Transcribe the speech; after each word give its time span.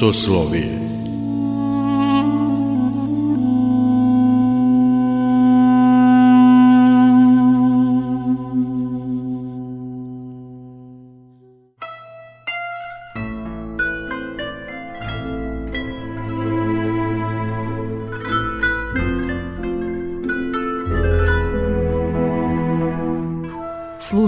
Soslovije 0.00 0.79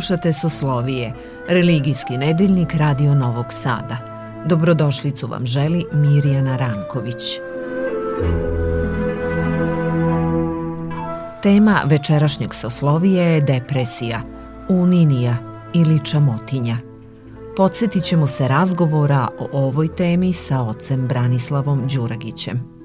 Slušate 0.03 0.33
Soslovije, 0.33 1.13
religijski 1.49 2.19
nedeljnik 2.19 2.75
Radio 2.75 3.15
Novog 3.15 3.47
Sada. 3.63 3.97
Dobrodošlicu 4.47 5.27
vam 5.27 5.47
želi 5.47 5.85
Mirjana 5.93 6.57
Ranković. 6.57 7.23
Tema 11.43 11.83
večerašnjeg 11.87 12.55
Soslovije 12.55 13.25
je 13.25 13.41
depresija, 13.41 14.23
uninija 14.69 15.37
ili 15.75 16.05
čamotinja. 16.05 16.77
Podsjetit 17.57 18.05
ćemo 18.05 18.27
se 18.27 18.49
razgovora 18.49 19.29
o 19.39 19.49
ovoj 19.53 19.89
temi 19.97 20.33
sa 20.33 20.63
ocem 20.63 21.09
Branislavom 21.09 21.87
Đuragićem. 21.95 22.82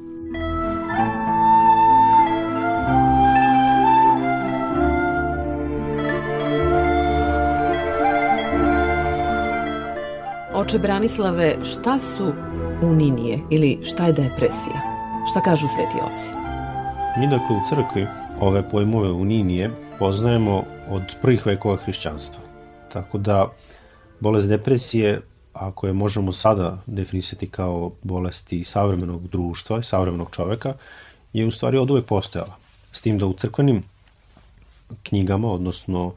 Oče 10.67 10.79
Branislave, 10.79 11.55
šta 11.63 11.99
su 11.99 12.33
uninije 12.81 13.39
ili 13.49 13.79
šta 13.83 14.05
je 14.05 14.13
depresija? 14.13 14.81
Šta 15.31 15.41
kažu 15.41 15.67
sveti 15.67 15.97
oci? 16.05 16.29
Mi 17.19 17.27
dakle 17.27 17.55
u 17.55 17.59
crkvi 17.69 18.07
ove 18.39 18.69
pojmove 18.69 19.11
uninije 19.11 19.69
poznajemo 19.99 20.63
od 20.89 21.01
prvih 21.21 21.45
vekova 21.45 21.77
hrišćanstva. 21.77 22.41
Tako 22.93 23.17
da 23.17 23.51
bolest 24.19 24.47
depresije, 24.47 25.21
ako 25.53 25.87
je 25.87 25.93
možemo 25.93 26.33
sada 26.33 26.77
definisati 26.85 27.49
kao 27.49 27.91
bolesti 28.03 28.63
savremenog 28.63 29.27
društva 29.27 29.79
i 29.79 29.83
savremenog 29.83 30.29
čoveka, 30.31 30.73
je 31.33 31.45
u 31.45 31.51
stvari 31.51 31.77
od 31.77 31.91
uvek 31.91 32.05
postojala. 32.05 32.55
S 32.91 33.01
tim 33.01 33.17
da 33.17 33.25
u 33.25 33.33
crkvenim 33.33 33.83
knjigama, 35.03 35.51
odnosno 35.51 36.13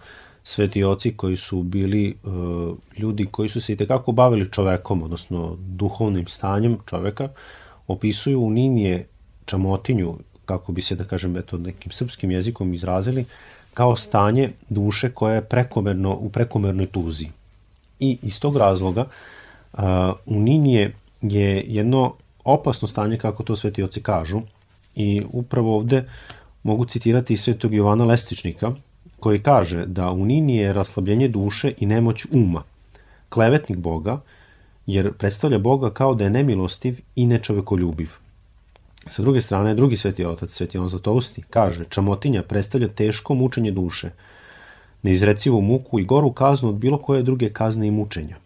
sveti 0.50 0.84
oci 0.84 1.12
koji 1.16 1.36
su 1.36 1.62
bili 1.62 2.14
uh, 2.24 2.76
ljudi 2.98 3.26
koji 3.30 3.48
su 3.48 3.60
se 3.60 3.72
i 3.72 3.76
tekako 3.76 4.12
bavili 4.12 4.50
čovekom, 4.50 5.02
odnosno 5.02 5.56
duhovnim 5.58 6.26
stanjem 6.26 6.78
čoveka, 6.86 7.28
opisuju 7.86 8.40
u 8.42 8.50
Ninije 8.50 9.06
čamotinju, 9.44 10.14
kako 10.44 10.72
bi 10.72 10.82
se, 10.82 10.96
da 10.96 11.04
kažem, 11.04 11.36
eto, 11.36 11.58
nekim 11.58 11.92
srpskim 11.92 12.30
jezikom 12.30 12.74
izrazili, 12.74 13.24
kao 13.74 13.96
stanje 13.96 14.50
duše 14.68 15.10
koja 15.10 15.34
je 15.34 15.44
prekomerno, 15.44 16.16
u 16.16 16.30
prekomernoj 16.30 16.86
tuzi. 16.86 17.28
I 18.00 18.18
iz 18.22 18.40
tog 18.40 18.56
razloga 18.56 19.04
uh, 19.72 19.80
u 20.26 20.40
Ninije 20.40 20.94
je 21.22 21.64
jedno 21.66 22.14
opasno 22.44 22.88
stanje, 22.88 23.18
kako 23.18 23.42
to 23.42 23.56
sveti 23.56 23.82
oci 23.82 24.02
kažu, 24.02 24.42
i 24.94 25.22
upravo 25.32 25.76
ovde 25.76 26.04
mogu 26.62 26.84
citirati 26.84 27.36
svetog 27.36 27.74
Jovana 27.74 28.04
Lestičnika, 28.04 28.74
koji 29.20 29.42
kaže 29.42 29.86
da 29.86 30.10
u 30.10 30.24
Nini 30.24 30.56
je 30.56 30.72
raslabljenje 30.72 31.28
duše 31.28 31.72
i 31.78 31.86
nemoć 31.86 32.26
uma, 32.32 32.62
klevetnik 33.28 33.78
Boga, 33.78 34.20
jer 34.86 35.12
predstavlja 35.12 35.58
Boga 35.58 35.90
kao 35.90 36.14
da 36.14 36.24
je 36.24 36.30
nemilostiv 36.30 37.00
i 37.16 37.26
nečovekoljubiv. 37.26 38.10
Sa 39.06 39.22
druge 39.22 39.40
strane, 39.40 39.74
drugi 39.74 39.96
sveti 39.96 40.24
otac, 40.24 40.50
sveti 40.50 40.78
on 40.78 40.88
Zlatousti, 40.88 41.42
kaže 41.50 41.84
čamotinja 41.84 42.42
predstavlja 42.42 42.88
teško 42.88 43.34
mučenje 43.34 43.70
duše, 43.70 44.10
neizrecivu 45.02 45.60
muku 45.60 46.00
i 46.00 46.04
goru 46.04 46.32
kaznu 46.32 46.68
od 46.68 46.74
bilo 46.74 46.98
koje 46.98 47.22
druge 47.22 47.50
kazne 47.52 47.86
i 47.86 47.90
mučenja. 47.90 48.36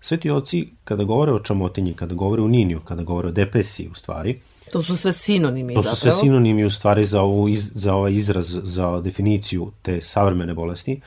Sveti 0.00 0.30
oci, 0.30 0.68
kada 0.84 1.04
govore 1.04 1.32
o 1.32 1.38
čamotinji, 1.38 1.94
kada 1.94 2.14
govore 2.14 2.42
o 2.42 2.48
niniju, 2.48 2.80
kada 2.80 3.02
govore 3.02 3.28
o 3.28 3.32
depresiji, 3.32 3.88
u 3.88 3.94
stvari, 3.94 4.40
To 4.72 4.82
su 4.82 4.96
sve 4.96 5.12
sinonimi 5.12 5.74
To 5.74 5.82
su 5.82 5.96
sve 5.96 6.12
sinonimi 6.12 6.64
u 6.64 6.70
stvari 6.70 7.04
za, 7.04 7.22
ovu, 7.22 7.48
iz, 7.48 7.70
za 7.74 7.94
ovaj 7.94 8.14
izraz, 8.14 8.58
za 8.62 9.00
definiciju 9.00 9.72
te 9.82 10.00
savremene 10.02 10.54
bolesti. 10.54 11.00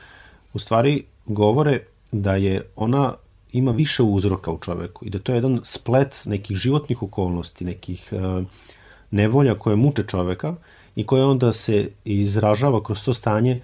U 0.54 0.58
stvari 0.58 1.04
govore 1.26 1.80
da 2.12 2.34
je 2.34 2.62
ona 2.76 3.14
ima 3.52 3.70
više 3.70 4.02
uzroka 4.02 4.50
u 4.50 4.58
čoveku 4.58 5.06
i 5.06 5.10
da 5.10 5.18
to 5.18 5.32
je 5.32 5.36
jedan 5.36 5.60
splet 5.64 6.22
nekih 6.24 6.56
životnih 6.56 7.02
okolnosti, 7.02 7.64
nekih 7.64 8.12
uh, 8.12 8.44
nevolja 9.10 9.54
koje 9.54 9.76
muče 9.76 10.02
čoveka 10.02 10.54
i 10.96 11.06
koje 11.06 11.24
onda 11.24 11.52
se 11.52 11.88
izražava 12.04 12.82
kroz 12.82 13.04
to 13.04 13.14
stanje 13.14 13.60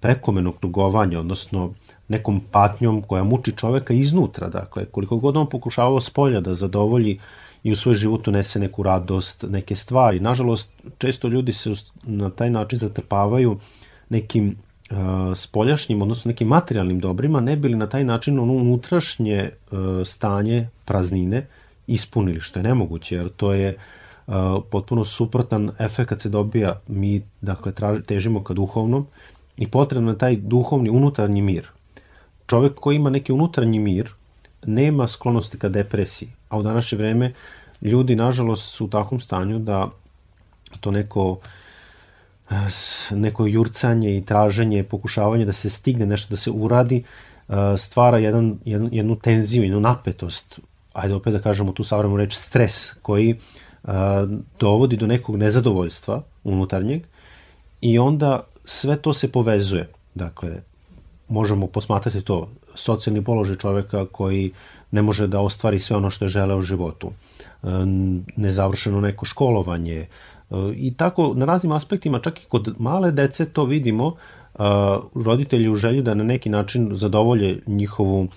prekomenog 0.00 0.54
tugovanja, 0.60 1.20
odnosno 1.20 1.74
nekom 2.08 2.40
patnjom 2.52 3.02
koja 3.02 3.24
muči 3.24 3.52
čoveka 3.56 3.94
iznutra. 3.94 4.48
Dakle, 4.48 4.84
koliko 4.84 5.16
god 5.16 5.36
on 5.36 5.48
pokušavao 5.48 6.00
s 6.00 6.10
polja 6.10 6.40
da 6.40 6.54
zadovolji 6.54 7.14
uh, 7.14 7.45
i 7.62 7.72
u 7.72 7.76
svoj 7.76 7.94
život 7.94 8.28
unese 8.28 8.60
neku 8.60 8.82
radost, 8.82 9.44
neke 9.48 9.76
stvari. 9.76 10.20
Nažalost, 10.20 10.82
često 10.98 11.28
ljudi 11.28 11.52
se 11.52 11.72
na 12.02 12.30
taj 12.30 12.50
način 12.50 12.78
zatrpavaju 12.78 13.58
nekim 14.08 14.56
uh, 14.90 14.96
spoljašnjim, 15.36 16.02
odnosno 16.02 16.28
nekim 16.28 16.48
materijalnim 16.48 17.00
dobrima, 17.00 17.40
ne 17.40 17.56
bili 17.56 17.76
na 17.76 17.86
taj 17.86 18.04
način 18.04 18.38
ono 18.38 18.52
unutrašnje 18.52 19.50
uh, 19.50 19.78
stanje 20.04 20.68
praznine 20.84 21.46
ispunili, 21.86 22.40
što 22.40 22.58
je 22.58 22.62
nemoguće, 22.62 23.16
jer 23.16 23.28
to 23.28 23.52
je 23.52 23.76
uh, 24.26 24.34
potpuno 24.70 25.04
suprotan 25.04 25.70
efekt 25.78 26.08
kad 26.08 26.20
se 26.20 26.28
dobija, 26.28 26.80
mi 26.88 27.22
dakle 27.40 27.72
traži, 27.72 28.02
težimo 28.02 28.44
ka 28.44 28.54
duhovnom 28.54 29.06
i 29.56 29.68
potrebno 29.68 30.10
je 30.10 30.18
taj 30.18 30.36
duhovni 30.36 30.90
unutarnji 30.90 31.42
mir. 31.42 31.68
Čovek 32.46 32.74
koji 32.74 32.96
ima 32.96 33.10
neki 33.10 33.32
unutarnji 33.32 33.78
mir, 33.78 34.10
nema 34.66 35.08
sklonosti 35.08 35.58
ka 35.58 35.68
depresiji, 35.68 36.28
a 36.48 36.58
u 36.58 36.62
današnje 36.62 36.98
vreme 36.98 37.32
ljudi 37.82 38.16
nažalost 38.16 38.74
su 38.74 38.84
u 38.84 38.88
takvom 38.88 39.20
stanju 39.20 39.58
da 39.58 39.90
to 40.80 40.90
neko 40.90 41.38
neko 43.10 43.46
jurcanje 43.46 44.16
i 44.16 44.24
traženje, 44.24 44.84
pokušavanje 44.84 45.44
da 45.44 45.52
se 45.52 45.70
stigne 45.70 46.06
nešto, 46.06 46.30
da 46.30 46.36
se 46.36 46.50
uradi, 46.50 47.02
stvara 47.78 48.18
jedan, 48.18 48.58
jednu, 48.64 48.88
jednu 48.92 49.16
tenziju, 49.16 49.62
jednu 49.62 49.80
napetost, 49.80 50.60
ajde 50.92 51.14
opet 51.14 51.32
da 51.32 51.42
kažemo 51.42 51.72
tu 51.72 51.84
savremenu 51.84 52.16
reč 52.16 52.34
stres, 52.34 52.92
koji 53.02 53.36
dovodi 54.60 54.96
do 54.96 55.06
nekog 55.06 55.36
nezadovoljstva 55.36 56.22
unutarnjeg 56.44 57.02
i 57.80 57.98
onda 57.98 58.40
sve 58.64 58.96
to 58.96 59.12
se 59.12 59.32
povezuje. 59.32 59.88
Dakle, 60.14 60.62
možemo 61.28 61.66
posmatrati 61.66 62.20
to, 62.20 62.48
socijalni 62.76 63.24
položaj 63.24 63.56
čoveka 63.56 64.06
koji 64.12 64.52
ne 64.90 65.02
može 65.02 65.26
da 65.26 65.40
ostvari 65.40 65.78
sve 65.78 65.96
ono 65.96 66.10
što 66.10 66.24
je 66.24 66.28
želeo 66.28 66.58
u 66.58 66.62
životu, 66.62 67.10
e, 67.10 67.68
nezavršeno 68.36 69.00
neko 69.00 69.24
školovanje 69.24 69.96
e, 69.96 70.06
i 70.74 70.94
tako 70.96 71.32
na 71.36 71.46
raznim 71.46 71.72
aspektima, 71.72 72.20
čak 72.20 72.42
i 72.42 72.46
kod 72.46 72.74
male 72.78 73.12
dece 73.12 73.46
to 73.46 73.64
vidimo, 73.64 74.12
e, 74.14 74.58
roditelji 75.14 75.68
u 75.68 75.74
želji 75.74 76.02
da 76.02 76.14
na 76.14 76.24
neki 76.24 76.50
način 76.50 76.90
zadovolje 76.92 77.62
njihovu 77.66 78.28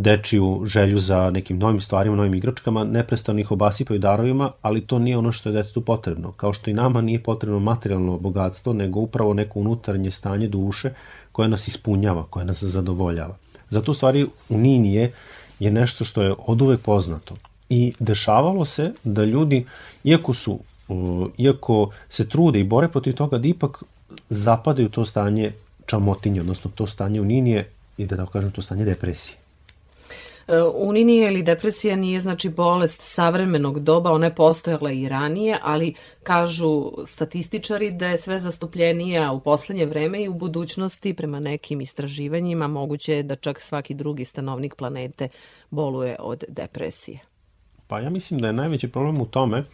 dečiju 0.00 0.62
želju 0.64 0.98
za 0.98 1.30
nekim 1.30 1.58
novim 1.58 1.80
stvarima, 1.80 2.16
novim 2.16 2.34
igračkama, 2.34 2.84
neprestano 2.84 3.40
ih 3.40 3.50
obasipaju 3.52 4.00
darovima, 4.00 4.50
ali 4.62 4.86
to 4.86 4.98
nije 4.98 5.18
ono 5.18 5.32
što 5.32 5.48
je 5.48 5.52
detetu 5.52 5.80
potrebno. 5.80 6.32
Kao 6.32 6.52
što 6.52 6.70
i 6.70 6.74
nama 6.74 7.00
nije 7.00 7.22
potrebno 7.22 7.58
materijalno 7.58 8.18
bogatstvo, 8.18 8.72
nego 8.72 9.00
upravo 9.00 9.34
neko 9.34 9.60
unutarnje 9.60 10.10
stanje 10.10 10.48
duše 10.48 10.94
koje 11.32 11.48
nas 11.48 11.68
ispunjava, 11.68 12.26
koje 12.30 12.44
nas 12.44 12.62
zadovoljava. 12.62 13.36
Zato 13.70 13.90
u 13.90 13.94
stvari 13.94 14.26
u 14.48 14.58
Ninije 14.58 15.12
je 15.58 15.70
nešto 15.70 16.04
što 16.04 16.22
je 16.22 16.34
od 16.46 16.62
uvek 16.62 16.80
poznato. 16.80 17.36
I 17.68 17.92
dešavalo 17.98 18.64
se 18.64 18.92
da 19.04 19.24
ljudi, 19.24 19.66
iako 20.04 20.34
su, 20.34 20.58
iako 21.38 21.90
se 22.08 22.28
trude 22.28 22.60
i 22.60 22.64
bore 22.64 22.88
protiv 22.88 23.14
toga, 23.14 23.38
da 23.38 23.48
ipak 23.48 23.82
zapadaju 24.28 24.88
to 24.88 25.04
stanje 25.04 25.52
čamotinje, 25.86 26.40
odnosno 26.40 26.70
to 26.74 26.86
stanje 26.86 27.20
uninije 27.20 27.68
i 27.98 28.06
da 28.06 28.16
tako 28.16 28.32
kažem 28.32 28.50
to 28.50 28.62
stanje 28.62 28.84
depresije. 28.84 29.39
E, 30.48 30.62
Uninija 30.62 31.30
ili 31.30 31.42
depresija 31.42 31.96
nije 31.96 32.20
znači 32.20 32.48
bolest 32.48 33.00
savremenog 33.02 33.80
doba, 33.80 34.12
ona 34.12 34.26
je 34.26 34.34
postojala 34.34 34.92
i 34.92 35.08
ranije, 35.08 35.58
ali 35.62 35.94
kažu 36.22 36.92
statističari 37.06 37.90
da 37.90 38.08
je 38.08 38.18
sve 38.18 38.38
zastupljenija 38.38 39.32
u 39.32 39.40
poslednje 39.40 39.86
vreme 39.86 40.22
i 40.22 40.28
u 40.28 40.34
budućnosti 40.34 41.14
prema 41.14 41.40
nekim 41.40 41.80
istraživanjima 41.80 42.66
moguće 42.66 43.14
je 43.14 43.22
da 43.22 43.34
čak 43.34 43.60
svaki 43.60 43.94
drugi 43.94 44.24
stanovnik 44.24 44.74
planete 44.74 45.28
boluje 45.70 46.16
od 46.18 46.44
depresije. 46.48 47.18
Pa 47.86 48.00
ja 48.00 48.10
mislim 48.10 48.40
da 48.40 48.46
je 48.46 48.52
najveći 48.52 48.88
problem 48.88 49.20
u 49.20 49.26
tome, 49.26 49.64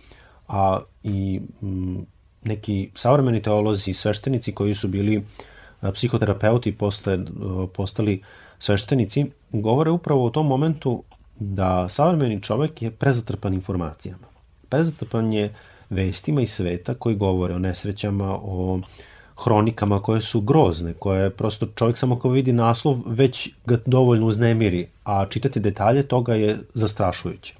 a 0.49 0.81
i 1.03 1.41
mm, 1.63 1.99
neki 2.45 2.91
savremeni 2.95 3.43
teolozi 3.43 3.91
i 3.91 3.95
sveštenici 3.95 4.53
koji 4.53 4.75
su 4.75 4.89
bili 4.89 5.25
psihoterapeuti 5.95 6.73
posle, 6.73 7.19
postali 7.75 8.23
sveštenici, 8.67 9.27
govore 9.53 9.91
upravo 9.91 10.27
o 10.27 10.31
tom 10.31 10.47
momentu 10.47 11.03
da 11.39 11.89
savremeni 11.89 12.43
čovek 12.43 12.83
je 12.83 12.91
prezatrpan 12.91 13.55
informacijama. 13.55 14.27
Prezatrpan 14.69 15.33
je 15.33 15.55
vestima 15.91 16.41
iz 16.43 16.53
sveta 16.53 16.95
koji 16.95 17.17
govore 17.17 17.55
o 17.55 17.59
nesrećama, 17.59 18.39
o 18.43 18.81
hronikama 19.45 20.01
koje 20.03 20.21
su 20.21 20.41
grozne, 20.41 20.93
koje 20.93 21.31
prosto 21.31 21.67
čovjek 21.67 21.99
samo 21.99 22.19
kao 22.19 22.31
vidi 22.31 22.53
naslov 22.53 23.03
već 23.07 23.51
ga 23.67 23.79
dovoljno 23.87 24.27
uznemiri, 24.27 24.87
a 25.05 25.27
čitati 25.27 25.61
detalje 25.61 26.03
toga 26.09 26.35
je 26.35 26.59
zastrašujuće. 26.75 27.55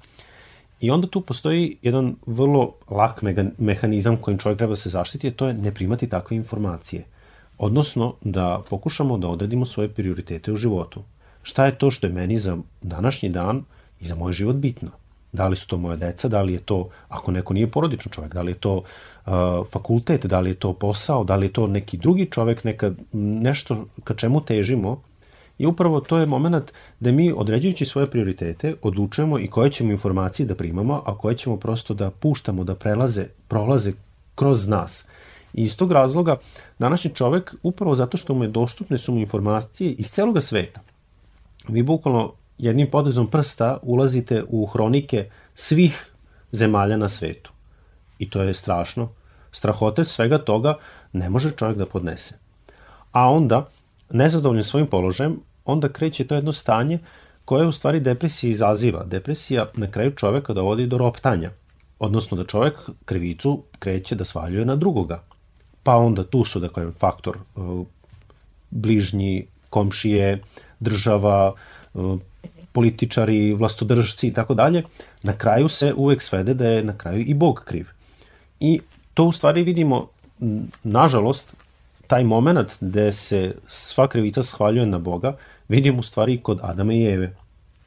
I 0.79 0.91
onda 0.91 1.07
tu 1.07 1.21
postoji 1.21 1.77
jedan 1.81 2.15
vrlo 2.25 2.73
lak 2.89 3.21
mehanizam 3.57 4.17
kojim 4.17 4.37
čovjek 4.39 4.57
treba 4.57 4.71
da 4.71 4.75
se 4.75 4.89
zaštiti, 4.89 5.27
a 5.27 5.31
to 5.31 5.47
je 5.47 5.53
ne 5.53 5.73
primati 5.73 6.09
takve 6.09 6.37
informacije. 6.37 7.05
Odnosno 7.57 8.13
da 8.21 8.61
pokušamo 8.69 9.17
da 9.17 9.27
odredimo 9.27 9.65
svoje 9.65 9.89
prioritete 9.89 10.51
u 10.51 10.55
životu. 10.55 11.03
Šta 11.43 11.65
je 11.65 11.77
to 11.77 11.91
što 11.91 12.07
je 12.07 12.13
meni 12.13 12.37
za 12.37 12.57
današnji 12.81 13.29
dan 13.29 13.63
i 13.99 14.05
za 14.05 14.15
moj 14.15 14.31
život 14.31 14.55
bitno? 14.55 14.89
Da 15.31 15.47
li 15.47 15.55
su 15.55 15.67
to 15.67 15.77
moja 15.77 15.95
deca, 15.95 16.27
da 16.27 16.41
li 16.41 16.53
je 16.53 16.59
to, 16.59 16.89
ako 17.09 17.31
neko 17.31 17.53
nije 17.53 17.71
porodičan 17.71 18.11
čovjek, 18.11 18.33
da 18.33 18.41
li 18.41 18.51
je 18.51 18.55
to 18.55 18.75
uh, 18.75 19.33
fakultet, 19.71 20.25
da 20.25 20.39
li 20.39 20.49
je 20.49 20.53
to 20.53 20.73
posao, 20.73 21.23
da 21.23 21.35
li 21.35 21.45
je 21.45 21.53
to 21.53 21.67
neki 21.67 21.97
drugi 21.97 22.25
čovjek, 22.25 22.63
neka, 22.63 22.91
nešto 23.13 23.85
ka 24.03 24.13
čemu 24.13 24.41
težimo, 24.41 25.01
I 25.57 25.65
upravo 25.65 26.01
to 26.01 26.17
je 26.17 26.25
moment 26.25 26.71
da 26.99 27.11
mi, 27.11 27.31
određujući 27.31 27.85
svoje 27.85 28.07
prioritete, 28.07 28.75
odlučujemo 28.81 29.39
i 29.39 29.47
koje 29.47 29.71
ćemo 29.71 29.91
informacije 29.91 30.45
da 30.45 30.55
primamo, 30.55 31.01
a 31.05 31.17
koje 31.17 31.37
ćemo 31.37 31.57
prosto 31.57 31.93
da 31.93 32.11
puštamo, 32.11 32.63
da 32.63 32.75
prelaze, 32.75 33.25
prolaze 33.47 33.93
kroz 34.35 34.67
nas. 34.67 35.07
I 35.53 35.63
iz 35.63 35.77
tog 35.77 35.91
razloga, 35.91 36.37
današnji 36.79 37.15
čovek, 37.15 37.55
upravo 37.63 37.95
zato 37.95 38.17
što 38.17 38.33
mu 38.33 38.43
je 38.43 38.49
dostupne 38.49 38.97
su 38.97 39.13
mu 39.13 39.19
informacije 39.19 39.91
iz 39.91 40.11
celoga 40.11 40.41
sveta. 40.41 40.81
Vi 41.67 41.83
bukvalno 41.83 42.33
jednim 42.57 42.87
podezom 42.91 43.27
prsta 43.27 43.77
ulazite 43.81 44.43
u 44.49 44.65
hronike 44.65 45.29
svih 45.55 46.11
zemalja 46.51 46.97
na 46.97 47.09
svetu. 47.09 47.51
I 48.19 48.29
to 48.29 48.41
je 48.41 48.53
strašno. 48.53 49.09
Strahote 49.51 50.05
svega 50.05 50.37
toga 50.37 50.77
ne 51.13 51.29
može 51.29 51.51
čovjek 51.51 51.77
da 51.77 51.85
podnese. 51.85 52.35
A 53.11 53.31
onda, 53.31 53.69
nezadovoljan 54.09 54.63
svojim 54.63 54.87
položajem, 54.87 55.39
onda 55.65 55.89
kreće 55.89 56.27
to 56.27 56.35
jedno 56.35 56.53
stanje 56.53 56.99
koje 57.45 57.67
u 57.67 57.71
stvari 57.71 57.99
depresija 57.99 58.51
izaziva. 58.51 59.03
Depresija 59.03 59.69
na 59.73 59.91
kraju 59.91 60.11
čoveka 60.15 60.53
dovodi 60.53 60.87
do 60.87 60.97
roptanja, 60.97 61.51
odnosno 61.99 62.37
da 62.37 62.43
čovek 62.43 62.73
krivicu 63.05 63.63
kreće 63.79 64.15
da 64.15 64.25
svaljuje 64.25 64.65
na 64.65 64.75
drugoga. 64.75 65.23
Pa 65.87 65.95
onda 65.95 66.23
tu 66.23 66.43
su, 66.43 66.59
dakle, 66.59 66.91
faktor 66.91 67.37
uh, 67.55 67.85
bližnji, 68.69 69.45
komšije, 69.69 70.41
država, 70.79 71.53
uh, 71.93 72.19
političari, 72.71 73.53
vlastodržci 73.53 74.27
i 74.27 74.33
tako 74.33 74.53
dalje, 74.53 74.83
na 75.23 75.33
kraju 75.33 75.69
se 75.69 75.93
uvek 75.93 76.21
svede 76.21 76.53
da 76.53 76.67
je 76.67 76.83
na 76.83 76.97
kraju 76.97 77.23
i 77.27 77.33
Bog 77.33 77.61
kriv. 77.65 77.87
I 78.59 78.81
to 79.13 79.25
u 79.25 79.31
stvari 79.31 79.63
vidimo, 79.63 80.07
nažalost, 80.83 81.55
taj 82.07 82.23
moment 82.23 82.75
gde 82.81 83.13
se 83.13 83.55
sva 83.67 84.07
krivica 84.07 84.43
shvaljuje 84.43 84.85
na 84.85 84.99
Boga, 84.99 85.37
vidimo 85.69 85.99
u 85.99 86.03
stvari 86.03 86.37
kod 86.37 86.59
Adama 86.63 86.93
i 86.93 87.05
Eve. 87.05 87.35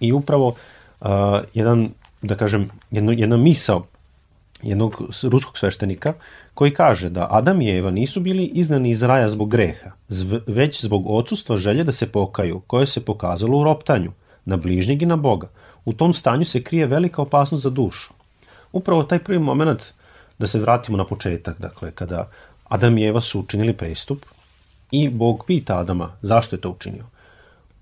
I 0.00 0.12
upravo 0.12 0.48
uh, 0.48 1.08
jedan, 1.54 1.90
da 2.22 2.36
kažem, 2.36 2.70
jedno, 2.90 3.12
jedna 3.12 3.36
misao 3.36 3.84
jednog 4.62 5.02
ruskog 5.22 5.58
sveštenika 5.58 6.14
koji 6.54 6.74
kaže 6.74 7.10
da 7.10 7.28
Adam 7.30 7.60
i 7.60 7.70
Eva 7.78 7.90
nisu 7.90 8.20
bili 8.20 8.44
iznani 8.44 8.90
iz 8.90 9.02
raja 9.02 9.28
zbog 9.28 9.50
greha, 9.50 9.90
već 10.46 10.84
zbog 10.84 11.10
odsustva 11.10 11.56
želje 11.56 11.84
da 11.84 11.92
se 11.92 12.12
pokaju, 12.12 12.60
koje 12.66 12.86
se 12.86 13.04
pokazalo 13.04 13.58
u 13.58 13.64
roptanju, 13.64 14.12
na 14.44 14.56
bližnjeg 14.56 15.02
i 15.02 15.06
na 15.06 15.16
Boga. 15.16 15.48
U 15.84 15.92
tom 15.92 16.14
stanju 16.14 16.44
se 16.44 16.62
krije 16.62 16.86
velika 16.86 17.22
opasnost 17.22 17.62
za 17.62 17.70
dušu. 17.70 18.12
Upravo 18.72 19.02
taj 19.02 19.18
prvi 19.18 19.38
moment, 19.38 19.82
da 20.38 20.46
se 20.46 20.60
vratimo 20.60 20.98
na 20.98 21.04
početak, 21.04 21.60
dakle, 21.60 21.90
kada 21.90 22.30
Adam 22.68 22.98
i 22.98 23.06
Eva 23.06 23.20
su 23.20 23.40
učinili 23.40 23.72
prestup 23.72 24.24
i 24.90 25.08
Bog 25.08 25.44
pita 25.46 25.78
Adama 25.78 26.12
zašto 26.22 26.56
je 26.56 26.60
to 26.60 26.70
učinio. 26.70 27.04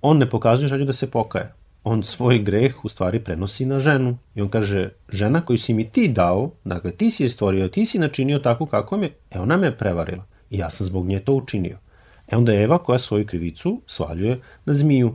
On 0.02 0.18
ne 0.18 0.30
pokazuje 0.30 0.68
želju 0.68 0.84
da 0.84 0.92
se 0.92 1.10
pokaje. 1.10 1.52
On 1.88 2.02
svoj 2.02 2.38
greh 2.38 2.84
u 2.84 2.88
stvari 2.88 3.20
prenosi 3.24 3.66
na 3.66 3.80
ženu. 3.80 4.18
I 4.34 4.42
on 4.42 4.48
kaže, 4.48 4.88
žena 5.08 5.40
koju 5.40 5.58
si 5.58 5.74
mi 5.74 5.90
ti 5.90 6.08
dao, 6.08 6.50
dakle 6.64 6.92
ti 6.92 7.10
si 7.10 7.22
je 7.22 7.28
stvorio, 7.28 7.68
ti 7.68 7.86
si 7.86 7.98
načinio 7.98 8.38
tako 8.38 8.66
kako 8.66 8.96
mi 8.96 9.06
je, 9.06 9.14
e 9.30 9.40
ona 9.40 9.56
me 9.56 9.66
je 9.66 9.76
prevarila. 9.76 10.24
I 10.50 10.58
ja 10.58 10.70
sam 10.70 10.86
zbog 10.86 11.06
nje 11.06 11.20
to 11.20 11.32
učinio. 11.34 11.78
E 12.26 12.36
onda 12.36 12.54
Eva 12.54 12.78
koja 12.78 12.98
svoju 12.98 13.26
krivicu 13.26 13.80
svaljuje 13.86 14.40
na 14.64 14.74
zmiju. 14.74 15.14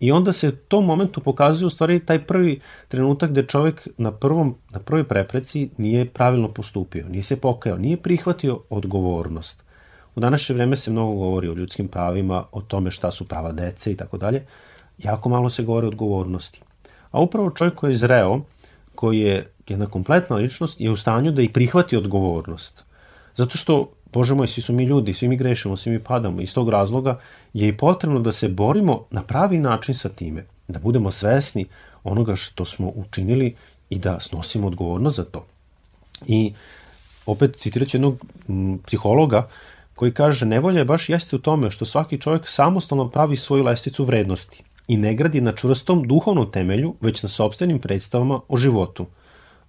I 0.00 0.12
onda 0.12 0.32
se 0.32 0.48
u 0.48 0.52
tom 0.52 0.84
momentu 0.84 1.20
pokazuje 1.20 1.66
u 1.66 1.70
stvari 1.70 2.06
taj 2.06 2.26
prvi 2.26 2.60
trenutak 2.88 3.30
gde 3.30 3.46
čovjek 3.46 3.88
na, 3.98 4.12
prvom, 4.12 4.54
na 4.70 4.80
prvoj 4.80 5.04
prepreci 5.04 5.70
nije 5.78 6.08
pravilno 6.08 6.52
postupio, 6.54 7.08
nije 7.08 7.22
se 7.22 7.40
pokajao, 7.40 7.78
nije 7.78 7.96
prihvatio 7.96 8.60
odgovornost. 8.70 9.64
U 10.14 10.20
današnje 10.20 10.54
vreme 10.54 10.76
se 10.76 10.90
mnogo 10.90 11.14
govori 11.14 11.48
o 11.48 11.54
ljudskim 11.54 11.88
pravima, 11.88 12.44
o 12.52 12.60
tome 12.60 12.90
šta 12.90 13.10
su 13.10 13.28
prava 13.28 13.52
dece 13.52 13.92
i 13.92 13.96
tako 13.96 14.18
dalje. 14.18 14.46
Jako 15.04 15.28
malo 15.28 15.50
se 15.50 15.62
govori 15.62 15.86
o 15.86 15.88
odgovornosti. 15.88 16.60
A 17.10 17.20
upravo 17.20 17.50
čovjek 17.50 17.74
koji 17.74 17.90
je 17.90 17.96
zreo, 17.96 18.40
koji 18.94 19.20
je 19.20 19.50
jedna 19.68 19.86
kompletna 19.86 20.36
ličnost, 20.36 20.80
je 20.80 20.90
u 20.90 20.96
stanju 20.96 21.32
da 21.32 21.42
i 21.42 21.48
prihvati 21.48 21.96
odgovornost. 21.96 22.84
Zato 23.36 23.58
što 23.58 23.88
Bože 24.12 24.34
moj, 24.34 24.46
svi 24.46 24.62
su 24.62 24.72
mi 24.72 24.84
ljudi, 24.84 25.14
svi 25.14 25.28
mi 25.28 25.36
grešimo, 25.36 25.76
svi 25.76 25.90
mi 25.90 25.98
padamo. 25.98 26.40
Iz 26.40 26.54
tog 26.54 26.68
razloga 26.68 27.18
je 27.52 27.68
i 27.68 27.76
potrebno 27.76 28.20
da 28.20 28.32
se 28.32 28.48
borimo 28.48 29.04
na 29.10 29.22
pravi 29.22 29.58
način 29.58 29.94
sa 29.94 30.08
time, 30.08 30.44
da 30.68 30.78
budemo 30.78 31.10
svesni 31.10 31.66
onoga 32.04 32.36
što 32.36 32.64
smo 32.64 32.92
učinili 32.94 33.56
i 33.90 33.98
da 33.98 34.20
snosimo 34.20 34.66
odgovornost 34.66 35.16
za 35.16 35.24
to. 35.24 35.46
I 36.26 36.52
opet 37.26 37.56
citiraću 37.56 37.96
jednog 37.96 38.24
psihologa 38.86 39.48
koji 39.94 40.12
kaže 40.14 40.46
nevolja 40.46 40.78
je 40.78 40.84
baš 40.84 41.08
jeste 41.08 41.36
u 41.36 41.38
tome 41.38 41.70
što 41.70 41.84
svaki 41.84 42.20
čovjek 42.20 42.48
samostalno 42.48 43.08
pravi 43.08 43.36
svoju 43.36 43.64
lesticu 43.64 44.04
vrednosti 44.04 44.62
i 44.88 44.96
ne 44.96 45.14
gradi 45.14 45.40
na 45.40 45.52
čvrstom 45.52 46.08
duhovnom 46.08 46.50
temelju, 46.50 46.94
već 47.00 47.22
na 47.22 47.28
sobstvenim 47.28 47.78
predstavama 47.78 48.40
o 48.48 48.56
životu– 48.56 49.06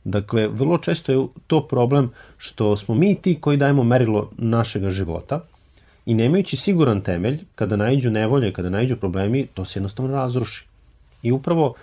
Dakle, 0.04 0.48
vrlo 0.48 0.78
često 0.78 1.12
je 1.12 1.28
to 1.48 1.68
problem 1.68 2.12
što 2.38 2.78
smo 2.78 2.96
mi 2.96 3.16
ti 3.16 3.38
koji 3.42 3.58
dajemo 3.58 3.84
merilo 3.84 4.30
našega 4.38 4.90
života 4.90 5.40
i 6.06 6.14
nemajući 6.14 6.58
siguran 6.58 7.02
temelj, 7.02 7.40
kada 7.56 7.76
najđu 7.76 8.12
nevolje, 8.12 8.54
kada 8.54 8.70
najđu 8.70 8.96
problemi, 8.96 9.48
to 9.54 9.66
se 9.66 9.80
jednostavno 9.80 10.12
razruši. 10.12 10.66
I 11.22 11.32
upravo 11.32 11.74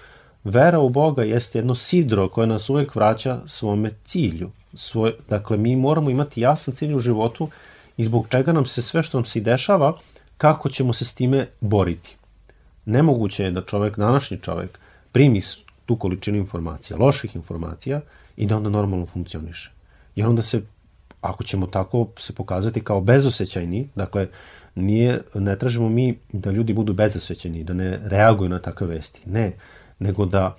vera 0.44 0.78
u 0.78 0.88
Boga 0.88 1.22
jeste 1.22 1.58
jedno 1.58 1.74
sidro 1.74 2.28
koje 2.28 2.46
nas 2.46 2.70
uvek 2.70 2.94
vraća 2.94 3.40
svome 3.46 3.90
cilju. 4.04 4.50
Svoj, 4.74 5.12
dakle, 5.28 5.56
mi 5.56 5.76
moramo 5.76 6.10
imati 6.10 6.40
jasan 6.40 6.74
cilj 6.74 6.94
u 6.94 7.00
životu 7.00 7.48
i 7.96 8.04
zbog 8.04 8.26
čega 8.28 8.52
nam 8.52 8.66
se 8.66 8.82
sve 8.82 9.02
što 9.02 9.18
nam 9.18 9.24
se 9.24 9.40
dešava, 9.40 9.98
kako 10.36 10.68
ćemo 10.68 10.92
se 10.92 11.04
s 11.04 11.14
time 11.14 11.46
boriti. 11.60 12.16
Nemoguće 12.90 13.44
je 13.44 13.50
da 13.50 13.62
čovek, 13.62 13.98
današnji 13.98 14.38
čovek, 14.38 14.78
primi 15.12 15.40
tu 15.86 15.96
količinu 15.96 16.38
informacija, 16.38 16.96
loših 16.96 17.36
informacija 17.36 18.00
i 18.36 18.46
da 18.46 18.56
onda 18.56 18.68
normalno 18.68 19.06
funkcioniše. 19.06 19.70
Jer 20.16 20.28
onda 20.28 20.42
se, 20.42 20.62
ako 21.20 21.44
ćemo 21.44 21.66
tako 21.66 22.08
se 22.18 22.34
pokazati 22.34 22.84
kao 22.84 23.00
bezosećajni, 23.00 23.88
dakle, 23.94 24.28
nije, 24.74 25.22
ne 25.34 25.58
tražimo 25.58 25.88
mi 25.88 26.18
da 26.32 26.50
ljudi 26.50 26.72
budu 26.72 26.92
bezosećajni, 26.92 27.64
da 27.64 27.74
ne 27.74 28.00
reaguju 28.04 28.48
na 28.48 28.58
takve 28.58 28.86
vesti. 28.86 29.20
Ne, 29.24 29.52
nego 29.98 30.26
da 30.26 30.56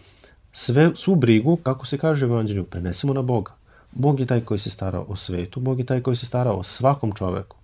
sve, 0.54 0.92
svu 0.96 1.16
brigu, 1.16 1.56
kako 1.56 1.86
se 1.86 1.98
kaže 1.98 2.26
u 2.26 2.30
evanđelju, 2.30 2.64
prenesemo 2.64 3.14
na 3.14 3.22
Boga. 3.22 3.52
Bog 3.92 4.20
je 4.20 4.26
taj 4.26 4.42
koji 4.42 4.60
se 4.60 4.70
stara 4.70 5.00
o 5.00 5.16
svetu, 5.16 5.60
Bog 5.60 5.80
je 5.80 5.86
taj 5.86 6.02
koji 6.02 6.16
se 6.16 6.26
stara 6.26 6.52
o 6.52 6.64
svakom 6.64 7.12
čoveku. 7.12 7.58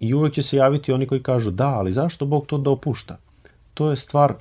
I 0.00 0.14
uvek 0.14 0.34
će 0.34 0.42
se 0.42 0.56
javiti 0.56 0.92
oni 0.92 1.06
koji 1.06 1.22
kažu 1.22 1.50
da, 1.50 1.68
ali 1.68 1.92
zašto 1.92 2.26
Bog 2.26 2.46
to 2.46 2.58
da 2.58 2.70
opušta? 2.70 3.16
To 3.74 3.90
je 3.90 3.96
stvar 3.96 4.34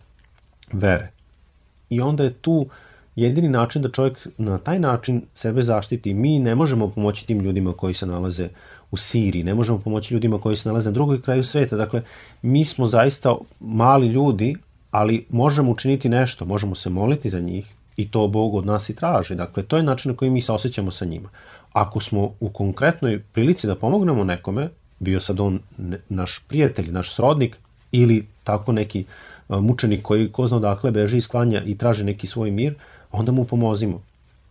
vere 0.71 1.11
i 1.89 2.01
onda 2.01 2.23
je 2.23 2.33
tu 2.33 2.65
jedini 3.15 3.49
način 3.49 3.81
da 3.81 3.91
čovjek 3.91 4.27
na 4.37 4.57
taj 4.57 4.79
način 4.79 5.21
sebe 5.33 5.61
zaštiti. 5.61 6.13
Mi 6.13 6.39
ne 6.39 6.55
možemo 6.55 6.87
pomoći 6.87 7.27
tim 7.27 7.39
ljudima 7.39 7.73
koji 7.73 7.93
se 7.93 8.05
nalaze 8.05 8.49
u 8.91 8.97
Siriji, 8.97 9.43
ne 9.43 9.53
možemo 9.53 9.79
pomoći 9.79 10.13
ljudima 10.13 10.39
koji 10.41 10.55
se 10.55 10.69
nalaze 10.69 10.89
na 10.89 10.93
drugoj 10.93 11.21
kraju 11.21 11.43
sveta. 11.43 11.75
Dakle, 11.75 12.01
mi 12.41 12.65
smo 12.65 12.85
zaista 12.85 13.35
mali 13.59 14.07
ljudi, 14.07 14.55
ali 14.91 15.25
možemo 15.29 15.71
učiniti 15.71 16.09
nešto, 16.09 16.45
možemo 16.45 16.75
se 16.75 16.89
moliti 16.89 17.29
za 17.29 17.39
njih 17.39 17.73
i 17.97 18.11
to 18.11 18.27
Bog 18.27 18.55
od 18.55 18.65
nas 18.65 18.89
i 18.89 18.95
traži. 18.95 19.35
Dakle, 19.35 19.63
to 19.63 19.77
je 19.77 19.83
način 19.83 20.11
na 20.11 20.17
koji 20.17 20.31
mi 20.31 20.41
se 20.41 20.51
osjećamo 20.51 20.91
sa 20.91 21.05
njima. 21.05 21.29
Ako 21.73 21.99
smo 21.99 22.31
u 22.39 22.49
konkretnoj 22.49 23.19
prilici 23.33 23.67
da 23.67 23.75
pomognemo 23.75 24.23
nekome, 24.23 24.69
bio 24.99 25.19
sad 25.19 25.39
on 25.39 25.59
naš 26.09 26.45
prijatelj, 26.47 26.91
naš 26.91 27.13
srodnik 27.13 27.57
ili 27.93 28.25
tako 28.43 28.71
neki 28.71 29.05
mučenik 29.49 30.01
koji 30.01 30.31
ko 30.31 30.47
zna 30.47 30.57
odakle 30.57 30.91
beži 30.91 31.17
iz 31.17 31.27
klanja 31.27 31.61
i 31.65 31.77
traži 31.77 32.03
neki 32.03 32.27
svoj 32.27 32.51
mir, 32.51 32.75
onda 33.11 33.31
mu 33.31 33.45
pomozimo. 33.45 34.01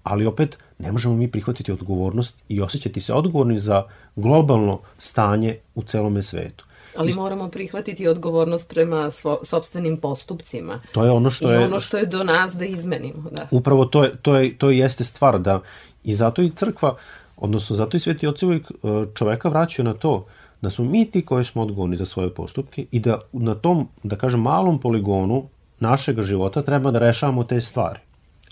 Ali 0.03 0.27
opet 0.27 0.59
ne 0.79 0.93
možemo 0.93 1.15
mi 1.15 1.31
prihvatiti 1.31 1.73
odgovornost 1.73 2.37
i 2.49 2.61
osjećati 2.61 3.01
se 3.01 3.13
odgovorni 3.13 3.59
za 3.59 3.83
globalno 4.17 4.79
stanje 4.99 5.57
u 5.75 5.83
celome 5.83 6.23
svetu. 6.23 6.65
Ali 6.97 7.13
moramo 7.13 7.49
prihvatiti 7.49 8.09
odgovornost 8.09 8.69
prema 8.69 9.11
svo, 9.11 9.41
sobstvenim 9.45 9.97
postupcima. 9.97 10.81
To 10.93 11.05
je 11.05 11.11
ono 11.11 11.31
što 11.31 11.51
I 11.51 11.53
je... 11.53 11.59
ono 11.59 11.81
što 11.81 11.97
je 11.97 12.07
do 12.07 12.25
nas 12.25 12.53
da 12.53 12.65
izmenimo. 12.65 13.31
Da. 13.31 13.49
Upravo 13.51 13.85
to, 13.85 14.05
je, 14.05 14.17
to, 14.23 14.37
je, 14.37 14.59
to 14.59 14.71
jeste 14.71 15.05
stvar 15.05 15.39
da 15.39 15.61
i 16.05 16.15
zato 16.15 16.43
i 16.43 16.51
crkva, 16.51 16.97
odnosno 17.37 17.77
zato 17.77 17.97
i 17.97 18.01
sveti 18.01 18.27
oci 18.27 18.47
uvijek 18.47 18.71
e, 18.71 18.75
čoveka 19.15 19.49
vraćaju 19.49 19.85
na 19.85 19.95
to 19.95 20.27
da 20.63 20.71
smo 20.71 20.85
mi 20.85 21.11
ti 21.11 21.25
koji 21.25 21.45
smo 21.45 21.63
odgovorni 21.63 21.97
za 21.97 22.07
svoje 22.07 22.35
postupke 22.35 22.87
i 22.91 23.01
da 23.01 23.19
na 23.33 23.55
tom, 23.55 23.89
da 24.03 24.17
kažem, 24.17 24.41
malom 24.41 24.79
poligonu 24.81 25.45
našeg 25.81 26.23
života 26.23 26.63
treba 26.63 26.91
da 26.91 26.99
rešavamo 26.99 27.45
te 27.45 27.61
stvari. 27.61 28.01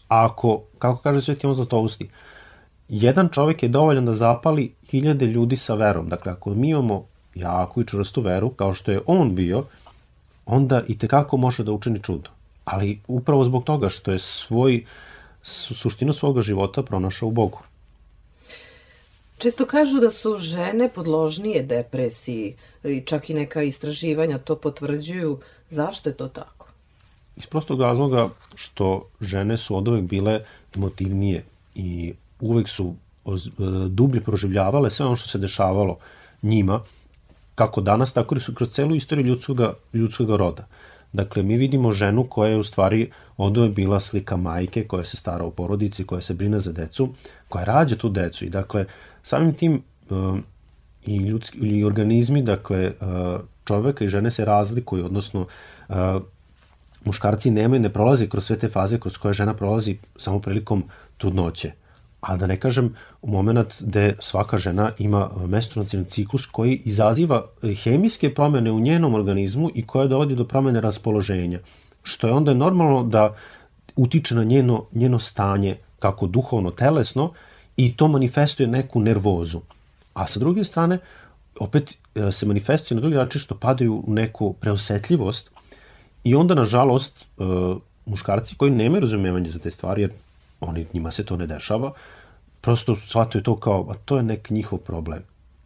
A 0.09 0.25
ako, 0.27 0.63
kako 0.79 1.03
kaže 1.03 1.23
Sveti 1.23 1.47
Ivan 1.47 1.55
Zlatovski, 1.55 2.09
jedan 2.89 3.29
čovjek 3.29 3.63
je 3.63 3.69
dovoljan 3.69 4.05
da 4.05 4.15
zapali 4.15 4.73
hiljade 4.91 5.27
ljudi 5.27 5.57
sa 5.57 5.75
verom. 5.75 6.09
Dakle, 6.09 6.33
ako 6.33 6.55
mi 6.55 6.69
imamo 6.69 7.05
jaku 7.35 7.81
i 7.81 7.87
čvrstu 7.87 8.21
veru, 8.21 8.51
kao 8.51 8.75
što 8.75 8.93
je 8.93 9.01
on 9.07 9.35
bio, 9.35 9.65
onda 10.47 10.83
i 10.89 10.99
tekako 10.99 11.37
može 11.37 11.65
da 11.65 11.73
učini 11.73 12.03
čudo. 12.03 12.31
Ali 12.65 13.01
upravo 13.09 13.45
zbog 13.45 13.65
toga 13.65 13.89
što 13.89 14.13
je 14.13 14.19
svoj, 14.19 14.85
suštinu 15.43 16.13
svoga 16.13 16.43
života 16.43 16.83
pronašao 16.83 17.29
u 17.29 17.33
Bogu. 17.33 17.59
Često 19.41 19.67
kažu 19.67 20.01
da 20.01 20.11
su 20.11 20.37
žene 20.39 20.89
podložnije 20.95 21.63
depresiji 21.63 22.55
i 22.85 23.01
čak 23.01 23.31
i 23.31 23.35
neka 23.35 23.63
istraživanja 23.63 24.39
to 24.39 24.57
potvrđuju. 24.57 25.39
Zašto 25.71 26.09
je 26.09 26.15
to 26.15 26.29
tako? 26.29 26.69
Iz 27.37 27.47
prostog 27.47 27.81
razloga 27.81 28.29
što 28.55 29.09
žene 29.21 29.57
su 29.57 29.77
od 29.77 29.89
uvek 29.89 30.05
bile 30.05 30.45
emotivnije 30.77 31.45
i 31.75 32.13
uvek 32.41 32.69
su 32.69 32.95
dublje 33.89 34.21
proživljavale 34.21 34.91
sve 34.91 35.07
ono 35.07 35.17
što 35.17 35.29
se 35.29 35.39
dešavalo 35.39 35.97
njima, 36.43 36.81
kako 37.55 37.81
danas, 37.81 38.13
tako 38.13 38.35
i 38.35 38.41
su 38.41 38.55
kroz 38.55 38.71
celu 38.71 38.95
istoriju 38.95 39.27
ljudskog, 39.27 39.61
ljudskog 39.93 40.37
roda. 40.37 40.67
Dakle, 41.13 41.43
mi 41.43 41.57
vidimo 41.57 41.93
ženu 41.93 42.27
koja 42.29 42.51
je 42.51 42.57
u 42.57 42.63
stvari 42.63 43.11
od 43.37 43.57
uvek 43.57 43.73
bila 43.75 44.01
slika 44.01 44.37
majke, 44.37 44.85
koja 44.85 45.05
se 45.05 45.17
stara 45.17 45.45
o 45.45 45.51
porodici, 45.51 46.05
koja 46.05 46.23
se 46.23 46.35
brine 46.35 46.61
za 46.61 46.73
decu, 46.73 47.09
koja 47.49 47.65
rađa 47.65 47.97
tu 47.97 48.09
decu 48.09 48.45
i 48.45 48.49
dakle, 48.49 48.85
samim 49.23 49.55
tim 49.55 49.83
uh, 50.11 50.39
i 51.07 51.17
ljudski 51.17 51.59
i 51.59 51.85
organizmi, 51.85 52.43
dakle, 52.43 52.93
uh, 53.01 53.41
čoveka 53.65 54.05
i 54.05 54.09
žene 54.09 54.31
se 54.31 54.45
razlikuju, 54.45 55.05
odnosno 55.05 55.47
uh, 55.89 55.97
muškarci 57.05 57.51
nemaju, 57.51 57.81
ne 57.81 57.93
prolaze 57.93 58.29
kroz 58.29 58.45
sve 58.45 58.59
te 58.59 58.69
faze 58.69 59.01
kroz 59.01 59.17
koje 59.19 59.35
žena 59.35 59.55
prolazi 59.55 59.97
samo 60.17 60.41
prilikom 60.41 60.85
trudnoće. 61.17 61.73
A 62.21 62.37
da 62.37 62.47
ne 62.47 62.57
kažem 62.61 62.95
u 63.23 63.31
moment 63.31 63.75
gde 63.81 64.17
svaka 64.19 64.59
žena 64.59 64.91
ima 64.99 65.31
menstruacijalni 65.47 66.09
ciklus 66.09 66.47
koji 66.47 66.83
izaziva 66.85 67.47
hemijske 67.83 68.35
promene 68.35 68.73
u 68.73 68.81
njenom 68.81 69.15
organizmu 69.15 69.71
i 69.75 69.87
koje 69.87 70.09
dovodi 70.09 70.35
do 70.35 70.45
promene 70.45 70.81
raspoloženja. 70.81 71.61
Što 72.03 72.27
je 72.27 72.33
onda 72.33 72.55
normalno 72.55 73.05
da 73.05 73.35
utiče 73.97 74.35
na 74.35 74.45
njeno, 74.45 74.85
njeno 74.93 75.19
stanje 75.19 75.77
kako 75.99 76.27
duhovno, 76.27 76.71
telesno 76.71 77.33
i 77.81 77.93
to 77.97 78.09
manifestuje 78.09 78.67
neku 78.67 79.01
nervozu. 79.01 79.61
A 80.15 80.27
sa 80.27 80.41
druge 80.41 80.65
strane, 80.65 80.99
opet 81.61 81.95
e, 82.15 82.33
se 82.33 82.47
manifestuje 82.47 82.97
na 82.97 83.01
drugi 83.01 83.17
način 83.17 83.41
što 83.41 83.55
padaju 83.55 84.03
u 84.07 84.15
neku 84.15 84.53
preosetljivost 84.53 85.51
i 86.25 86.35
onda, 86.35 86.55
nažalost, 86.55 87.23
e, 87.23 87.45
muškarci 88.07 88.57
koji 88.57 88.71
nemaju 88.71 89.01
razumevanje 89.01 89.51
za 89.51 89.59
te 89.59 89.71
stvari, 89.71 90.03
jer 90.03 90.13
oni, 90.61 90.87
njima 90.93 91.11
se 91.11 91.25
to 91.25 91.37
ne 91.37 91.47
dešava, 91.47 91.93
prosto 92.61 92.97
shvataju 92.97 93.43
to 93.43 93.57
kao, 93.57 93.87
a 93.91 93.95
to 94.05 94.17
je 94.17 94.23
nek 94.23 94.51
njihov 94.51 94.79
problem. 94.79 95.23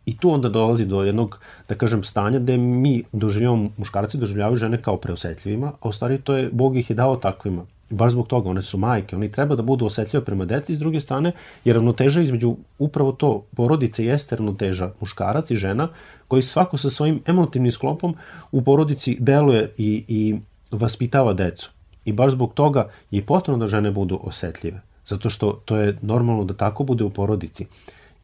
I 0.07 0.17
tu 0.17 0.31
onda 0.31 0.49
dolazi 0.49 0.87
do 0.87 1.03
jednog, 1.03 1.39
da 1.69 1.75
kažem, 1.75 2.05
stanja 2.05 2.39
gde 2.39 2.57
mi 2.57 3.03
doživljamo, 3.13 3.71
muškarci 3.77 4.19
doživljavaju 4.19 4.57
žene 4.57 4.83
kao 4.83 4.97
preosetljivima, 4.97 5.73
a 5.81 5.89
u 5.89 5.93
stvari 5.93 6.21
to 6.21 6.37
je, 6.37 6.51
Bog 6.53 6.77
ih 6.77 6.91
je 6.91 6.97
dao 6.97 7.17
takvima. 7.17 7.67
Baš 7.95 8.13
zbog 8.13 8.27
toga, 8.27 8.51
one 8.51 8.63
su 8.63 8.79
majke, 8.79 9.17
oni 9.17 9.33
treba 9.33 9.57
da 9.57 9.63
budu 9.63 9.87
osetljive 9.87 10.25
prema 10.25 10.45
deci, 10.45 10.75
s 10.75 10.79
druge 10.79 11.01
strane, 11.01 11.33
jer 11.65 11.77
ravnoteža 11.77 12.23
između 12.23 12.57
upravo 12.79 13.13
to, 13.13 13.45
porodice 13.57 14.05
jeste 14.05 14.37
ravnoteža 14.37 14.91
muškarac 15.01 15.51
i 15.51 15.57
žena, 15.57 15.89
koji 16.29 16.43
svako 16.43 16.77
sa 16.77 16.91
svojim 16.91 17.21
emotivnim 17.27 17.73
sklopom 17.73 18.17
u 18.53 18.63
porodici 18.63 19.17
deluje 19.21 19.71
i, 19.79 20.05
i 20.09 20.37
vaspitava 20.71 21.33
decu. 21.33 21.71
I 22.05 22.13
baš 22.13 22.33
zbog 22.33 22.55
toga 22.55 22.89
je 23.11 23.23
potrebno 23.23 23.65
da 23.65 23.67
žene 23.67 23.91
budu 23.91 24.21
osetljive. 24.23 24.81
Zato 25.07 25.31
što 25.31 25.53
to 25.65 25.77
je 25.77 25.99
normalno 26.03 26.45
da 26.45 26.55
tako 26.55 26.85
bude 26.85 27.05
u 27.05 27.11
porodici. 27.11 27.67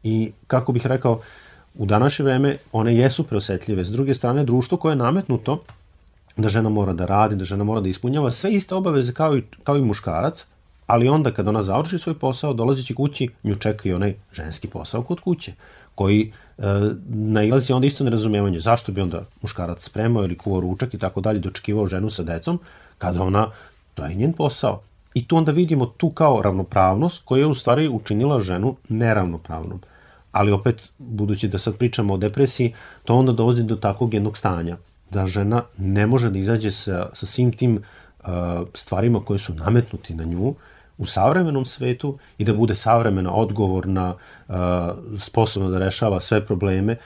I 0.03 0.31
kako 0.47 0.71
bih 0.71 0.87
rekao, 0.87 1.21
u 1.75 1.85
današnje 1.85 2.25
vreme 2.25 2.57
one 2.71 2.95
jesu 2.95 3.23
preosetljive. 3.23 3.85
S 3.85 3.91
druge 3.91 4.13
strane, 4.13 4.43
društvo 4.43 4.77
koje 4.77 4.91
je 4.91 4.95
nametnuto 4.95 5.61
da 6.41 6.49
žena 6.49 6.69
mora 6.69 6.93
da 6.93 7.05
radi, 7.05 7.35
da 7.35 7.43
žena 7.43 7.63
mora 7.63 7.81
da 7.81 7.89
ispunjava 7.89 8.31
sve 8.31 8.53
iste 8.53 8.75
obaveze 8.75 9.13
kao 9.13 9.37
i, 9.37 9.43
kao 9.63 9.77
i 9.77 9.81
muškarac, 9.81 10.45
ali 10.87 11.09
onda 11.09 11.31
kad 11.31 11.47
ona 11.47 11.61
završi 11.61 11.99
svoj 11.99 12.19
posao, 12.19 12.53
dolazeći 12.53 12.95
kući, 12.95 13.29
nju 13.43 13.55
čeka 13.55 13.89
i 13.89 13.93
onaj 13.93 14.15
ženski 14.33 14.67
posao 14.67 15.03
kod 15.03 15.19
kuće, 15.19 15.53
koji 15.95 16.31
e, 16.57 16.63
nailazi 17.09 17.73
onda 17.73 17.87
isto 17.87 18.03
nerazumevanje 18.03 18.59
zašto 18.59 18.91
bi 18.91 19.01
onda 19.01 19.23
muškarac 19.41 19.83
spremao 19.83 20.23
ili 20.23 20.37
kuvao 20.37 20.61
ručak 20.61 20.93
i 20.93 20.99
tako 20.99 21.21
dalje, 21.21 21.39
dočekivao 21.39 21.87
ženu 21.87 22.09
sa 22.09 22.23
decom, 22.23 22.59
kada 22.97 23.23
ona, 23.23 23.47
to 23.93 24.05
je 24.05 24.15
njen 24.15 24.33
posao. 24.33 24.81
I 25.13 25.27
tu 25.27 25.37
onda 25.37 25.51
vidimo 25.51 25.85
tu 25.85 26.09
kao 26.09 26.41
ravnopravnost 26.41 27.25
koja 27.25 27.39
je 27.39 27.45
u 27.45 27.53
stvari 27.53 27.87
učinila 27.87 28.41
ženu 28.41 28.75
neravnopravnom. 28.89 29.81
Ali 30.31 30.51
opet, 30.51 30.89
budući 30.97 31.47
da 31.47 31.59
sad 31.59 31.75
pričamo 31.77 32.13
o 32.13 32.17
depresiji, 32.17 32.73
to 33.05 33.15
onda 33.15 33.31
dolazi 33.31 33.63
do 33.63 33.75
takvog 33.75 34.13
jednog 34.13 34.37
stanja, 34.37 34.77
da 35.11 35.27
žena 35.27 35.63
ne 35.77 36.07
može 36.07 36.29
da 36.29 36.39
izađe 36.39 36.71
sa, 36.71 37.09
sa 37.13 37.25
svim 37.25 37.51
tim 37.51 37.75
uh, 37.75 38.27
stvarima 38.73 39.25
koje 39.25 39.37
su 39.37 39.53
nametnuti 39.53 40.15
na 40.15 40.23
nju 40.23 40.55
u 40.97 41.05
savremenom 41.05 41.65
svetu 41.65 42.17
i 42.37 42.45
da 42.45 42.53
bude 42.53 42.75
savremena, 42.75 43.33
odgovorna, 43.33 44.15
uh, 44.47 44.55
sposobna 45.17 45.69
da 45.69 45.79
rešava 45.79 46.21
sve 46.21 46.45
probleme 46.45 46.97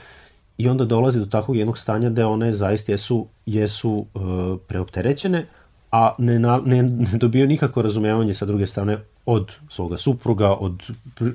i 0.58 0.68
onda 0.68 0.84
dolazi 0.84 1.18
do 1.18 1.26
takvog 1.26 1.56
jednog 1.56 1.78
stanja 1.78 2.10
da 2.10 2.28
one 2.28 2.52
zaista 2.52 2.92
jesu, 2.92 3.26
jesu 3.46 4.06
uh, 4.14 4.22
preopterećene, 4.66 5.46
a 5.92 6.14
ne, 6.18 6.38
na, 6.38 6.60
ne, 6.64 6.82
ne 6.82 7.18
dobio 7.18 7.46
nikako 7.46 7.82
razumevanje 7.82 8.34
sa 8.34 8.46
druge 8.46 8.66
strane 8.66 8.98
od 9.26 9.52
svoga 9.68 9.96
supruga, 9.96 10.52
od 10.52 10.82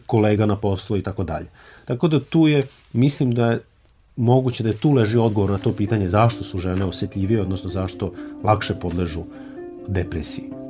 kolega 0.06 0.46
na 0.46 0.56
poslu 0.56 0.98
i 0.98 1.04
tako 1.04 1.24
dalje. 1.24 1.48
Tako 1.86 2.08
da 2.08 2.20
tu 2.20 2.48
je, 2.48 2.63
mislim 2.94 3.32
da 3.32 3.51
je 3.51 3.60
moguće 4.15 4.63
da 4.63 4.70
je 4.70 4.77
tu 4.77 4.91
leži 4.91 5.18
odgovor 5.18 5.50
na 5.50 5.58
to 5.58 5.74
pitanje 5.75 6.10
zašto 6.10 6.44
su 6.44 6.60
žene 6.60 6.86
osetljivije, 6.86 7.41
odnosno 7.41 7.70
zašto 7.70 8.13
lakše 8.44 8.75
podležu 8.82 9.24
depresiji. 9.88 10.61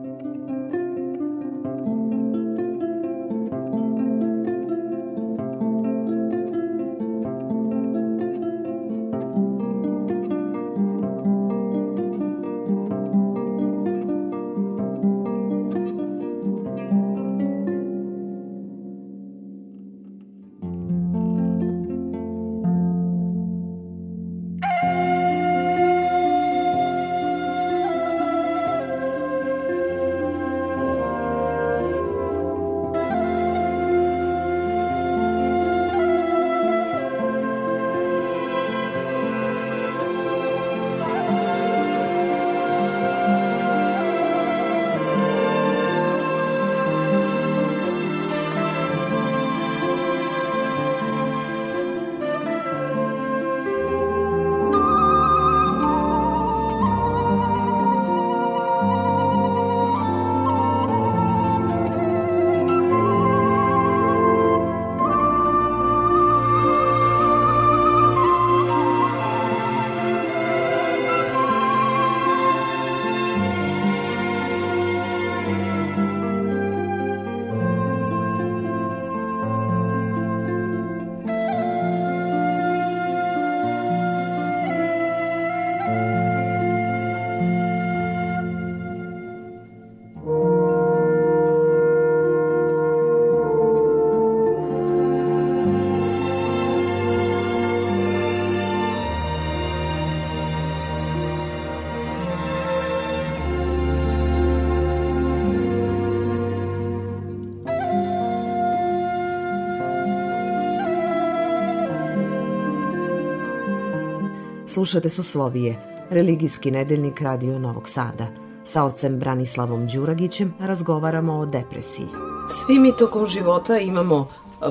Slušate 114.74 115.10
Soslovije, 115.10 115.76
religijski 116.10 116.72
nedeljnik 116.72 117.22
Radio 117.22 117.60
Novog 117.60 117.90
Sada. 117.90 118.28
Sa 118.66 118.84
ocem 118.84 119.20
Branislavom 119.20 119.88
Đuragićem 119.88 120.54
razgovaramo 120.60 121.34
o 121.34 121.46
depresiji. 121.46 122.06
Svi 122.50 122.80
mi 122.80 122.98
tokom 122.98 123.26
života 123.26 123.78
imamo 123.78 124.28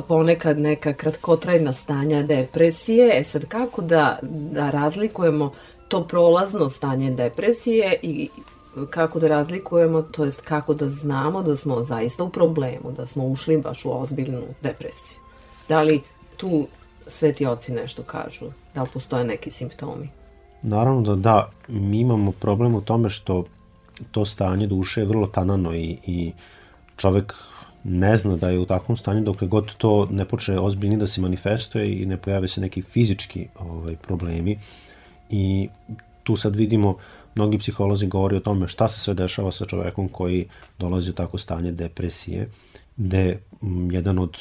ponekad 0.08 0.58
neka 0.58 0.92
kratkotrajna 0.92 1.72
stanja 1.72 2.22
depresije. 2.22 3.20
E 3.20 3.24
sad 3.24 3.44
kako 3.48 3.82
da, 3.82 4.18
da 4.52 4.70
razlikujemo 4.70 5.52
to 5.88 6.04
prolazno 6.04 6.68
stanje 6.68 7.10
depresije 7.10 8.00
i 8.02 8.28
kako 8.90 9.18
da 9.18 9.26
razlikujemo, 9.26 10.02
to 10.02 10.24
jest 10.24 10.40
kako 10.40 10.74
da 10.74 10.90
znamo 10.90 11.42
da 11.42 11.56
smo 11.56 11.82
zaista 11.82 12.24
u 12.24 12.30
problemu, 12.30 12.92
da 12.96 13.06
smo 13.06 13.26
ušli 13.26 13.56
baš 13.56 13.84
u 13.84 14.00
ozbiljnu 14.00 14.42
depresiju. 14.62 15.18
Da 15.68 15.82
li 15.82 16.02
tu 16.36 16.66
sveti 17.10 17.46
oci 17.46 17.72
nešto 17.72 18.02
kažu? 18.02 18.46
Da 18.74 18.82
li 18.82 18.88
postoje 18.92 19.24
neki 19.24 19.50
simptomi? 19.50 20.08
Naravno 20.62 21.02
da 21.02 21.14
da, 21.14 21.50
mi 21.68 22.00
imamo 22.00 22.32
problem 22.32 22.74
u 22.74 22.80
tome 22.80 23.10
što 23.10 23.44
to 24.10 24.24
stanje 24.24 24.66
duše 24.66 25.00
je 25.00 25.06
vrlo 25.06 25.26
tanano 25.26 25.74
i, 25.74 25.98
i 26.06 26.32
čovek 26.96 27.34
ne 27.84 28.16
zna 28.16 28.36
da 28.36 28.50
je 28.50 28.58
u 28.58 28.66
takvom 28.66 28.96
stanju 28.96 29.20
dokle 29.20 29.48
god 29.48 29.74
to 29.74 30.06
ne 30.10 30.24
počne 30.24 30.60
ozbiljni 30.60 30.96
da 30.96 31.06
se 31.06 31.20
manifestuje 31.20 32.02
i 32.02 32.06
ne 32.06 32.16
pojave 32.16 32.48
se 32.48 32.60
neki 32.60 32.82
fizički 32.82 33.48
ovaj, 33.58 33.96
problemi 33.96 34.58
i 35.30 35.68
tu 36.22 36.36
sad 36.36 36.56
vidimo 36.56 36.96
mnogi 37.34 37.58
psiholozi 37.58 38.06
govori 38.06 38.36
o 38.36 38.40
tome 38.40 38.68
šta 38.68 38.88
se 38.88 39.00
sve 39.00 39.14
dešava 39.14 39.52
sa 39.52 39.64
čovekom 39.64 40.08
koji 40.08 40.48
dolazi 40.78 41.10
u 41.10 41.14
tako 41.14 41.38
stanje 41.38 41.72
depresije, 41.72 42.50
gde 42.96 43.38
jedan 43.90 44.18
od 44.18 44.36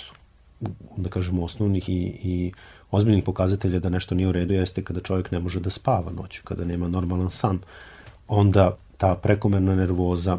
da 0.98 1.10
kažemo 1.10 1.44
osnovnih 1.44 1.90
i, 1.90 2.20
i 2.24 2.52
ozbiljnih 2.92 3.24
pokazatelja 3.24 3.80
da 3.80 3.90
nešto 3.90 4.16
nije 4.16 4.28
u 4.28 4.32
redu 4.32 4.54
jeste 4.54 4.84
kada 4.84 5.00
čovjek 5.00 5.32
ne 5.32 5.40
može 5.40 5.60
da 5.60 5.70
spava 5.70 6.12
noću, 6.12 6.42
kada 6.44 6.66
nema 6.66 6.88
normalan 6.88 7.32
san, 7.32 7.60
onda 8.28 8.78
ta 8.98 9.16
prekomerna 9.16 9.76
nervoza, 9.76 10.38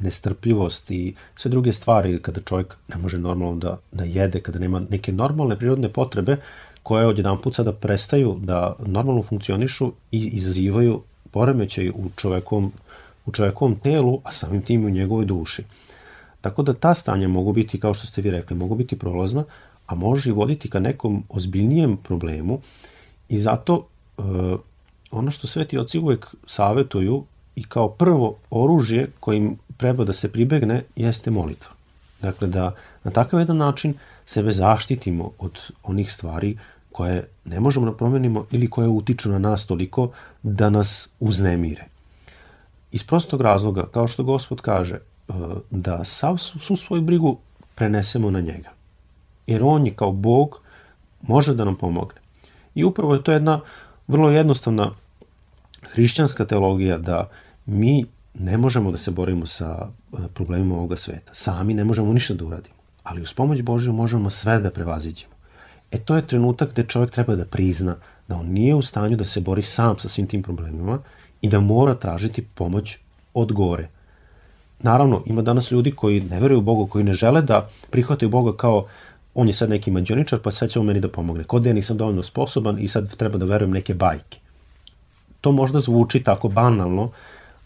nestrpljivost 0.00 0.90
i 0.90 1.14
sve 1.36 1.50
druge 1.50 1.72
stvari 1.72 2.22
kada 2.22 2.40
čovjek 2.40 2.74
ne 2.88 2.96
može 2.96 3.18
normalno 3.18 3.56
da, 3.56 3.78
da 3.92 4.04
jede, 4.04 4.40
kada 4.40 4.58
nema 4.58 4.82
neke 4.90 5.12
normalne 5.12 5.56
prirodne 5.56 5.88
potrebe 5.88 6.36
koje 6.82 7.06
odjedan 7.06 7.40
put 7.42 7.54
sada 7.54 7.72
prestaju 7.72 8.36
da 8.40 8.76
normalno 8.86 9.22
funkcionišu 9.22 9.92
i 10.10 10.26
izazivaju 10.26 11.02
poremećaj 11.30 11.88
u 11.88 12.10
čovekom, 12.16 12.72
u 13.26 13.32
čovekovom 13.32 13.78
telu, 13.78 14.20
a 14.24 14.32
samim 14.32 14.62
tim 14.62 14.82
i 14.82 14.86
u 14.86 14.90
njegovoj 14.90 15.24
duši. 15.24 15.64
Tako 16.42 16.62
da 16.62 16.74
ta 16.74 16.94
stanja 16.94 17.28
mogu 17.28 17.52
biti, 17.52 17.80
kao 17.80 17.94
što 17.94 18.06
ste 18.06 18.22
vi 18.22 18.30
rekli, 18.30 18.56
mogu 18.56 18.74
biti 18.74 18.98
prolazna, 18.98 19.44
a 19.86 19.94
može 19.94 20.30
i 20.30 20.32
voditi 20.32 20.70
ka 20.70 20.80
nekom 20.80 21.24
ozbiljnijem 21.28 21.96
problemu 21.96 22.60
i 23.28 23.38
zato 23.38 23.86
e, 24.18 24.22
ono 25.10 25.30
što 25.30 25.46
sveti 25.46 25.78
oci 25.78 25.98
uvek 25.98 26.26
savetuju 26.46 27.24
i 27.56 27.64
kao 27.64 27.88
prvo 27.88 28.36
oružje 28.50 29.10
kojim 29.20 29.58
treba 29.76 30.04
da 30.04 30.12
se 30.12 30.32
pribegne 30.32 30.82
jeste 30.96 31.30
molitva. 31.30 31.72
Dakle, 32.22 32.48
da 32.48 32.74
na 33.04 33.10
takav 33.10 33.40
jedan 33.40 33.56
način 33.56 33.94
sebe 34.26 34.52
zaštitimo 34.52 35.30
od 35.38 35.60
onih 35.82 36.12
stvari 36.12 36.58
koje 36.92 37.28
ne 37.44 37.60
možemo 37.60 37.86
da 37.86 37.96
promenimo 37.96 38.46
ili 38.50 38.70
koje 38.70 38.88
utiču 38.88 39.30
na 39.30 39.38
nas 39.38 39.66
toliko 39.66 40.10
da 40.42 40.70
nas 40.70 41.08
uznemire. 41.20 41.84
Iz 42.92 43.06
prostog 43.06 43.40
razloga, 43.40 43.86
kao 43.86 44.08
što 44.08 44.24
gospod 44.24 44.60
kaže, 44.60 44.98
da 45.70 46.04
sav, 46.04 46.38
su 46.38 46.76
svoju 46.76 47.02
brigu 47.02 47.38
prenesemo 47.74 48.30
na 48.30 48.40
njega. 48.40 48.70
Jer 49.46 49.62
on 49.64 49.86
je 49.86 49.94
kao 49.94 50.12
Bog 50.12 50.60
može 51.22 51.54
da 51.54 51.64
nam 51.64 51.76
pomogne. 51.76 52.20
I 52.74 52.84
upravo 52.84 53.14
je 53.14 53.22
to 53.22 53.32
jedna 53.32 53.60
vrlo 54.08 54.30
jednostavna 54.30 54.90
hrišćanska 55.82 56.44
teologija 56.44 56.98
da 56.98 57.28
mi 57.66 58.06
ne 58.34 58.58
možemo 58.58 58.90
da 58.90 58.98
se 58.98 59.10
borimo 59.10 59.46
sa 59.46 59.88
e, 60.12 60.16
problemima 60.34 60.74
ovoga 60.74 60.96
sveta. 60.96 61.32
Sami 61.34 61.74
ne 61.74 61.84
možemo 61.84 62.12
ništa 62.12 62.34
da 62.34 62.44
uradimo. 62.44 62.74
Ali 63.02 63.22
uz 63.22 63.34
pomoć 63.34 63.62
Božju 63.62 63.92
možemo 63.92 64.30
sve 64.30 64.58
da 64.58 64.70
prevaziđemo. 64.70 65.32
E 65.90 65.98
to 65.98 66.16
je 66.16 66.26
trenutak 66.26 66.72
gde 66.72 66.82
čovjek 66.82 67.10
treba 67.10 67.36
da 67.36 67.44
prizna 67.44 67.96
da 68.28 68.36
on 68.36 68.46
nije 68.46 68.74
u 68.74 68.82
stanju 68.82 69.16
da 69.16 69.24
se 69.24 69.40
bori 69.40 69.62
sam 69.62 69.98
sa 69.98 70.08
svim 70.08 70.26
tim 70.26 70.42
problemima 70.42 70.98
i 71.40 71.48
da 71.48 71.60
mora 71.60 71.94
tražiti 71.94 72.46
pomoć 72.54 72.98
od 73.34 73.52
gore. 73.52 73.88
Naravno, 74.82 75.22
ima 75.26 75.42
danas 75.42 75.70
ljudi 75.70 75.90
koji 75.90 76.20
ne 76.20 76.40
veruju 76.40 76.58
u 76.58 76.62
Boga, 76.62 76.90
koji 76.90 77.04
ne 77.04 77.14
žele 77.14 77.42
da 77.42 77.68
prihvataju 77.90 78.28
Boga 78.28 78.56
kao 78.56 78.86
on 79.34 79.48
je 79.48 79.54
sad 79.54 79.70
neki 79.70 79.90
mađoničar, 79.90 80.38
pa 80.38 80.50
sad 80.50 80.70
će 80.70 80.80
on 80.80 80.86
meni 80.86 81.00
da 81.00 81.08
pomogne. 81.08 81.44
Kod 81.44 81.66
ja 81.66 81.72
nisam 81.72 81.96
dovoljno 81.96 82.22
sposoban 82.22 82.78
i 82.78 82.88
sad 82.88 83.16
treba 83.16 83.38
da 83.38 83.44
verujem 83.44 83.70
neke 83.70 83.94
bajke. 83.94 84.38
To 85.40 85.52
možda 85.52 85.80
zvuči 85.80 86.22
tako 86.22 86.48
banalno, 86.48 87.10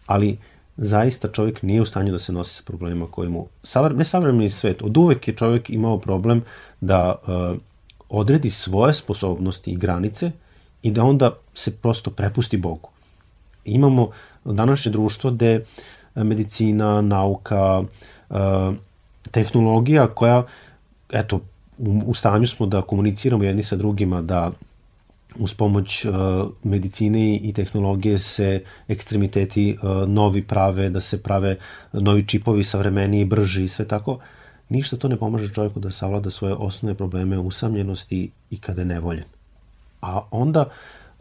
ali 0.06 0.38
zaista 0.76 1.28
čovjek 1.28 1.62
nije 1.62 1.80
u 1.80 1.84
stanju 1.84 2.12
da 2.12 2.18
se 2.18 2.32
nosi 2.32 2.54
sa 2.54 2.62
problemima 2.66 3.06
koje 3.10 3.28
mu... 3.28 3.46
Ne 3.94 4.04
savremeni 4.04 4.48
svet, 4.48 4.82
od 4.82 4.96
uvek 4.96 5.28
je 5.28 5.34
čovjek 5.34 5.70
imao 5.70 5.98
problem 5.98 6.42
da 6.80 7.14
uh, 7.14 7.56
odredi 8.08 8.50
svoje 8.50 8.94
sposobnosti 8.94 9.70
i 9.70 9.76
granice 9.76 10.30
i 10.82 10.90
da 10.90 11.04
onda 11.04 11.36
se 11.54 11.76
prosto 11.76 12.10
prepusti 12.10 12.56
Bogu. 12.56 12.88
Imamo 13.64 14.10
današnje 14.44 14.92
društvo 14.92 15.30
gde 15.30 15.64
medicina, 16.24 17.00
nauka, 17.00 17.82
e, 18.30 18.34
tehnologija 19.30 20.06
koja, 20.06 20.44
eto, 21.12 21.40
u 22.06 22.14
stanju 22.14 22.46
smo 22.46 22.66
da 22.66 22.82
komuniciramo 22.82 23.44
jedni 23.44 23.62
sa 23.62 23.76
drugima, 23.76 24.22
da 24.22 24.50
uz 25.38 25.54
pomoć 25.54 26.04
uh, 26.04 26.14
medicine 26.62 27.36
i 27.36 27.52
tehnologije 27.52 28.18
se 28.18 28.62
ekstremiteti 28.88 29.76
uh, 29.82 30.08
novi 30.08 30.42
prave, 30.42 30.88
da 30.90 31.00
se 31.00 31.22
prave 31.22 31.56
novi 31.92 32.26
čipovi 32.26 32.64
savremeniji, 32.64 33.24
brži 33.24 33.64
i 33.64 33.68
sve 33.68 33.88
tako 33.88 34.18
ništa 34.68 34.96
to 34.96 35.08
ne 35.08 35.16
pomaže 35.16 35.54
čovjeku 35.54 35.80
da 35.80 35.92
savlada 35.92 36.30
svoje 36.30 36.54
osnovne 36.54 36.94
probleme 36.94 37.38
usamljenosti 37.38 38.30
i 38.50 38.60
kada 38.60 38.80
je 38.80 38.84
nevoljen. 38.84 39.24
A 40.02 40.20
onda, 40.30 40.64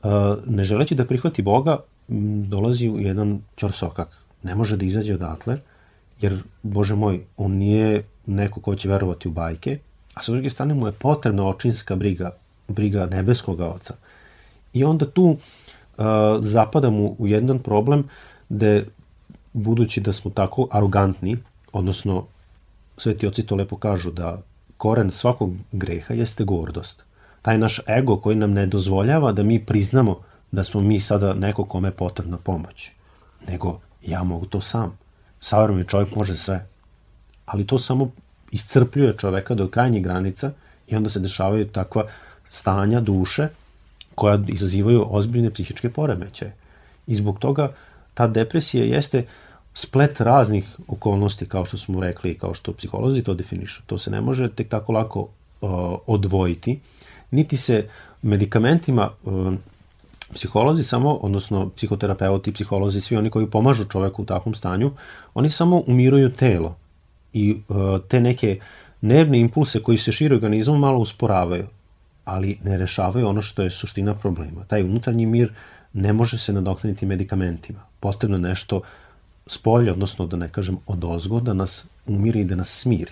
e, 0.04 0.08
ne 0.46 0.64
želeći 0.64 0.96
da 0.96 1.06
prihvati 1.06 1.42
Boga, 1.42 1.78
dolazi 2.48 2.90
u 2.90 3.00
jedan 3.00 3.42
čorsokak. 3.56 4.25
Ne 4.46 4.56
može 4.56 4.78
da 4.78 4.86
izađe 4.86 5.16
odatle, 5.16 5.58
jer, 6.22 6.38
Bože 6.64 6.96
moj, 6.96 7.24
on 7.38 7.52
nije 7.52 8.04
neko 8.26 8.62
ko 8.62 8.76
će 8.76 8.90
verovati 8.90 9.28
u 9.28 9.32
bajke, 9.32 9.80
a 10.14 10.22
sa 10.22 10.32
druge 10.32 10.50
strane 10.50 10.74
mu 10.74 10.88
je 10.88 10.92
potrebna 10.92 11.48
očinska 11.48 11.96
briga, 11.96 12.32
briga 12.68 13.06
nebeskog 13.06 13.60
oca. 13.60 13.96
I 14.74 14.84
onda 14.84 15.06
tu 15.06 15.26
uh, 15.26 16.06
zapadamo 16.40 17.16
u 17.18 17.28
jedan 17.28 17.60
problem 17.60 18.04
gde, 18.50 18.86
budući 19.54 20.02
da 20.02 20.14
smo 20.14 20.32
tako 20.32 20.68
arogantni, 20.72 21.38
odnosno 21.74 22.26
sveti 22.98 23.28
oci 23.28 23.46
to 23.46 23.56
lepo 23.56 23.78
kažu 23.78 24.12
da 24.12 24.42
koren 24.78 25.12
svakog 25.12 25.54
greha 25.72 26.14
jeste 26.14 26.44
gordost. 26.44 27.04
Taj 27.42 27.58
naš 27.58 27.80
ego 27.88 28.18
koji 28.18 28.36
nam 28.36 28.54
ne 28.54 28.66
dozvoljava 28.66 29.32
da 29.32 29.44
mi 29.44 29.66
priznamo 29.66 30.20
da 30.52 30.64
smo 30.64 30.82
mi 30.82 31.00
sada 31.00 31.34
neko 31.34 31.66
kome 31.66 31.88
je 31.88 31.92
potrebna 31.92 32.38
pomoć. 32.38 32.92
Nego, 33.48 33.80
ja 34.08 34.24
mogu 34.24 34.46
to 34.46 34.62
sam. 34.62 34.98
Savremeni 35.41 35.88
čovjek 35.88 36.15
može 36.15 36.38
sve. 36.38 36.65
Ali 37.46 37.68
to 37.68 37.80
samo 37.80 38.12
iscrpljuje 38.52 39.18
čoveka 39.18 39.56
do 39.56 39.68
krajnjih 39.68 40.04
granica 40.04 40.52
i 40.88 40.96
onda 40.96 41.10
se 41.10 41.20
dešavaju 41.20 41.68
takva 41.68 42.06
stanja 42.50 43.02
duše 43.02 43.48
koja 44.15 44.39
izazivaju 44.48 45.06
ozbiljne 45.10 45.50
psihičke 45.50 45.89
poremećaje. 45.89 46.54
I 47.08 47.15
zbog 47.15 47.39
toga 47.39 47.74
ta 48.13 48.28
depresija 48.28 48.86
jeste 48.86 49.26
splet 49.74 50.22
raznih 50.22 50.65
okolnosti, 50.88 51.46
kao 51.46 51.65
što 51.65 51.78
smo 51.78 52.02
rekli 52.02 52.32
i 52.32 52.38
kao 52.38 52.54
što 52.54 52.74
psiholozi 52.74 53.24
to 53.24 53.34
definišu. 53.34 53.84
To 53.86 53.98
se 53.98 54.12
ne 54.12 54.22
može 54.22 54.50
tek 54.50 54.70
tako 54.70 54.91
lako 54.91 55.20
uh, 55.20 55.30
odvojiti, 56.08 56.80
niti 57.32 57.58
se 57.58 57.88
medikamentima 58.22 59.10
uh, 59.24 59.54
psiholozi 60.36 60.84
samo, 60.84 61.13
odnosno 61.13 61.69
psihoterapeuti, 61.76 62.52
psiholozi, 62.52 63.02
svi 63.02 63.17
oni 63.17 63.30
koji 63.30 63.48
pomažu 63.48 63.86
čoveku 63.86 64.21
u 64.21 64.26
takvom 64.26 64.56
stanju, 64.56 64.91
oni 65.34 65.50
samo 65.50 65.84
umiruju 65.88 66.34
telo 66.34 66.76
i 67.34 67.56
uh, 67.67 68.02
te 68.08 68.21
neke 68.21 68.60
nervne 69.02 69.39
impulse 69.39 69.84
koji 69.84 69.98
se 69.98 70.12
šire 70.12 70.36
organizmom 70.36 70.80
malo 70.80 71.00
usporavaju, 71.00 71.67
ali 72.26 72.58
ne 72.63 72.78
rešavaju 72.78 73.28
ono 73.28 73.41
što 73.41 73.62
je 73.62 73.71
suština 73.71 74.13
problema. 74.13 74.63
Taj 74.67 74.84
unutarnji 74.84 75.26
mir 75.26 75.54
ne 75.93 76.13
može 76.13 76.38
se 76.38 76.54
nadoknaditi 76.54 77.06
medikamentima. 77.06 77.80
Potrebno 78.00 78.38
nešto 78.38 78.78
uh, 78.78 78.84
spolje, 79.48 79.91
odnosno 79.91 80.28
da 80.28 80.38
ne 80.38 80.50
kažem 80.50 80.78
od 80.88 81.04
ozgo, 81.04 81.39
da 81.39 81.54
nas 81.54 81.88
umiri 82.08 82.41
i 82.41 82.45
da 82.45 82.56
nas 82.56 82.69
smiri. 82.69 83.12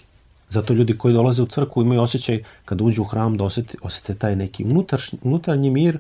Zato 0.49 0.73
ljudi 0.73 0.97
koji 0.97 1.13
dolaze 1.13 1.41
u 1.41 1.45
crkvu 1.45 1.83
imaju 1.83 2.01
osjećaj 2.01 2.43
kada 2.65 2.83
uđu 2.83 3.01
u 3.01 3.05
hram 3.05 3.37
da 3.37 3.43
osete, 3.43 3.77
osete 3.81 4.15
taj 4.15 4.35
neki 4.35 4.63
unutaršnji, 4.63 5.19
unutarnji 5.23 5.69
mir 5.69 5.97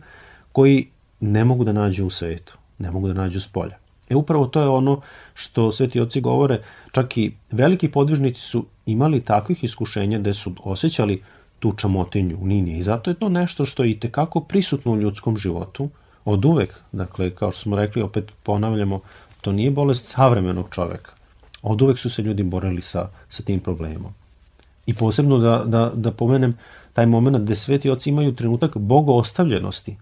koji 0.51 0.87
ne 1.23 1.45
mogu 1.45 1.63
da 1.63 1.71
nađu 1.71 2.05
u 2.05 2.09
svetu, 2.09 2.57
ne 2.79 2.91
mogu 2.91 3.07
da 3.07 3.13
nađu 3.13 3.39
s 3.39 3.47
polja. 3.47 3.77
E 4.09 4.15
upravo 4.15 4.47
to 4.47 4.61
je 4.61 4.67
ono 4.67 5.01
što 5.33 5.71
sveti 5.71 6.01
oci 6.01 6.21
govore, 6.21 6.61
čak 6.91 7.17
i 7.17 7.31
veliki 7.51 7.87
podvižnici 7.87 8.41
su 8.41 8.65
imali 8.85 9.21
takvih 9.21 9.63
iskušenja 9.63 10.19
gde 10.19 10.33
su 10.33 10.53
osjećali 10.63 11.21
tu 11.59 11.71
čamotinju 11.71 12.37
u 12.41 12.47
ninije 12.47 12.77
i 12.77 12.83
zato 12.83 13.09
je 13.09 13.13
to 13.13 13.29
nešto 13.29 13.65
što 13.65 13.83
je 13.83 13.91
i 13.91 13.99
tekako 13.99 14.39
prisutno 14.39 14.91
u 14.91 14.97
ljudskom 14.97 15.37
životu, 15.37 15.89
od 16.25 16.45
uvek, 16.45 16.81
dakle, 16.91 17.29
kao 17.35 17.51
što 17.51 17.61
smo 17.61 17.75
rekli, 17.75 18.01
opet 18.01 18.31
ponavljamo, 18.43 18.99
to 19.41 19.51
nije 19.51 19.71
bolest 19.71 20.05
savremenog 20.05 20.67
čoveka. 20.71 21.11
Od 21.61 21.81
uvek 21.81 21.99
su 21.99 22.09
se 22.09 22.21
ljudi 22.21 22.43
borili 22.43 22.81
sa, 22.81 23.09
sa 23.29 23.43
tim 23.43 23.59
problemom. 23.59 24.13
I 24.85 24.93
posebno 24.93 25.37
da, 25.37 25.63
da, 25.65 25.91
da 25.95 26.11
pomenem 26.11 26.57
taj 26.93 27.05
moment 27.05 27.37
gde 27.37 27.55
sveti 27.55 27.89
oci 27.89 28.09
imaju 28.09 28.35
trenutak 28.35 28.77
bogoostavljenosti. 28.77 29.95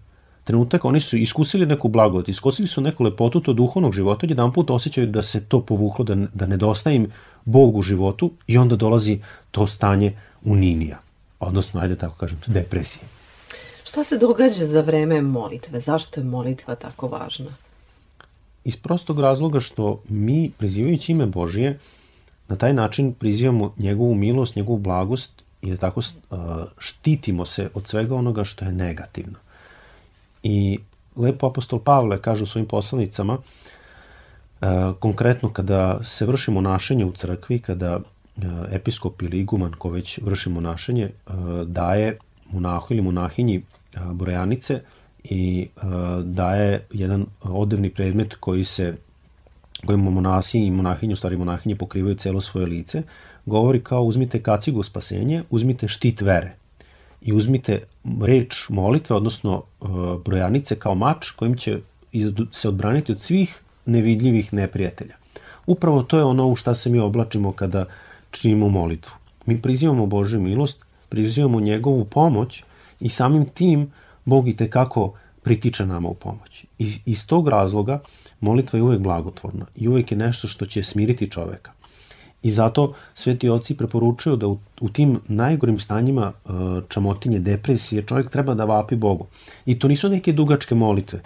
Trenutak, 0.44 0.84
oni 0.84 1.00
su 1.00 1.16
iskusili 1.16 1.66
neku 1.66 1.88
blagodat, 1.88 2.28
iskusili 2.28 2.68
su 2.68 2.80
neku 2.80 3.04
lepotu 3.04 3.40
to 3.40 3.52
duhovnog 3.52 3.92
života, 3.92 4.26
jedan 4.26 4.52
put 4.52 4.70
osjećaju 4.70 5.06
da 5.06 5.22
se 5.22 5.44
to 5.44 5.60
povuklo, 5.60 6.04
da, 6.04 6.14
da 6.14 6.46
nedostaje 6.46 6.96
im 6.96 7.12
Bog 7.44 7.76
u 7.76 7.82
životu 7.82 8.30
i 8.46 8.58
onda 8.58 8.76
dolazi 8.76 9.20
to 9.50 9.66
stanje 9.66 10.16
uninija, 10.44 10.98
odnosno, 11.40 11.80
ajde 11.80 11.96
tako 11.96 12.14
kažem, 12.16 12.38
depresije. 12.46 13.04
Šta 13.84 14.04
se 14.04 14.18
događa 14.18 14.66
za 14.66 14.80
vreme 14.80 15.22
molitve? 15.22 15.80
Zašto 15.80 16.20
je 16.20 16.24
molitva 16.24 16.74
tako 16.74 17.08
važna? 17.08 17.50
Iz 18.64 18.76
prostog 18.76 19.20
razloga 19.20 19.60
što 19.60 20.02
mi, 20.08 20.50
prizivajući 20.58 21.12
ime 21.12 21.26
Božije, 21.26 21.78
na 22.48 22.56
taj 22.56 22.74
način 22.74 23.14
prizivamo 23.14 23.74
njegovu 23.78 24.14
milost, 24.14 24.56
njegovu 24.56 24.78
blagost 24.78 25.42
i 25.62 25.70
da 25.70 25.76
tako 25.76 26.00
štitimo 26.78 27.46
se 27.46 27.70
od 27.74 27.88
svega 27.88 28.14
onoga 28.14 28.44
što 28.44 28.64
je 28.64 28.72
negativno. 28.72 29.38
I 30.42 30.78
lepo 31.16 31.46
apostol 31.46 31.78
Pavle 31.78 32.22
kaže 32.22 32.42
u 32.42 32.46
svojim 32.46 32.68
poslanicama, 32.68 33.38
konkretno 35.00 35.52
kada 35.52 36.04
se 36.04 36.26
vrši 36.26 36.50
monašenje 36.50 37.04
u 37.04 37.12
crkvi, 37.12 37.58
kada 37.58 38.00
episkop 38.70 39.22
ili 39.22 39.40
iguman 39.40 39.72
ko 39.72 39.90
već 39.90 40.18
vrši 40.18 40.50
monašenje 40.50 41.10
daje 41.66 42.18
monahu 42.50 42.94
ili 42.94 43.02
monahinji 43.02 43.62
brojanice 44.12 44.80
i 45.24 45.68
daje 46.24 46.86
jedan 46.92 47.26
odevni 47.42 47.90
predmet 47.90 48.34
koji 48.34 48.64
se 48.64 48.96
kojim 49.86 50.00
monasi 50.00 50.58
i 50.58 50.70
monahinju, 50.70 51.16
stari 51.16 51.36
monahinje 51.36 51.76
pokrivaju 51.76 52.14
celo 52.14 52.40
svoje 52.40 52.66
lice, 52.66 53.02
govori 53.46 53.80
kao 53.80 54.02
uzmite 54.02 54.42
kacigu 54.42 54.82
spasenje, 54.82 55.42
uzmite 55.50 55.88
štit 55.88 56.20
vere 56.20 56.52
i 57.20 57.32
uzmite 57.32 57.82
reč 58.22 58.68
molitve, 58.68 59.16
odnosno 59.16 59.62
brojanice 60.24 60.78
kao 60.78 60.94
mač 60.94 61.30
kojim 61.30 61.56
će 61.56 61.78
se 62.52 62.68
odbraniti 62.68 63.12
od 63.12 63.20
svih 63.20 63.60
nevidljivih 63.86 64.52
neprijatelja. 64.54 65.14
Upravo 65.66 66.02
to 66.02 66.18
je 66.18 66.24
ono 66.24 66.48
u 66.48 66.56
šta 66.56 66.74
se 66.74 66.90
mi 66.90 66.98
oblačimo 66.98 67.52
kada 67.52 67.84
činimo 68.30 68.68
molitvu. 68.68 69.12
Mi 69.46 69.62
prizivamo 69.62 70.06
Božju 70.06 70.40
milost, 70.40 70.84
prizivamo 71.08 71.60
njegovu 71.60 72.04
pomoć 72.04 72.64
i 73.00 73.08
samim 73.08 73.44
tim 73.44 73.90
Bog 74.24 74.48
i 74.48 74.56
tekako 74.56 75.12
pritiče 75.42 75.86
nama 75.86 76.08
u 76.08 76.14
pomoć. 76.14 76.64
Iz, 76.78 77.00
iz 77.06 77.26
tog 77.26 77.48
razloga 77.48 78.00
molitva 78.40 78.78
je 78.78 78.82
uvek 78.82 79.00
blagotvorna 79.00 79.66
i 79.76 79.88
uvek 79.88 80.12
je 80.12 80.18
nešto 80.18 80.48
što 80.48 80.66
će 80.66 80.82
smiriti 80.82 81.30
čoveka. 81.30 81.72
I 82.42 82.50
zato 82.50 82.92
sveti 83.14 83.48
oci 83.48 83.76
preporučuju 83.76 84.36
da 84.36 84.46
u, 84.46 84.58
u 84.80 84.88
tim 84.88 85.20
najgorim 85.28 85.80
stanjima 85.80 86.32
e, 86.32 86.50
čamotinje, 86.88 87.38
depresije, 87.38 88.02
čovjek 88.02 88.30
treba 88.30 88.54
da 88.54 88.64
vapi 88.64 88.96
Bogu. 88.96 89.26
I 89.66 89.78
to 89.78 89.88
nisu 89.88 90.08
neke 90.08 90.32
dugačke 90.32 90.74
molitve. 90.74 91.20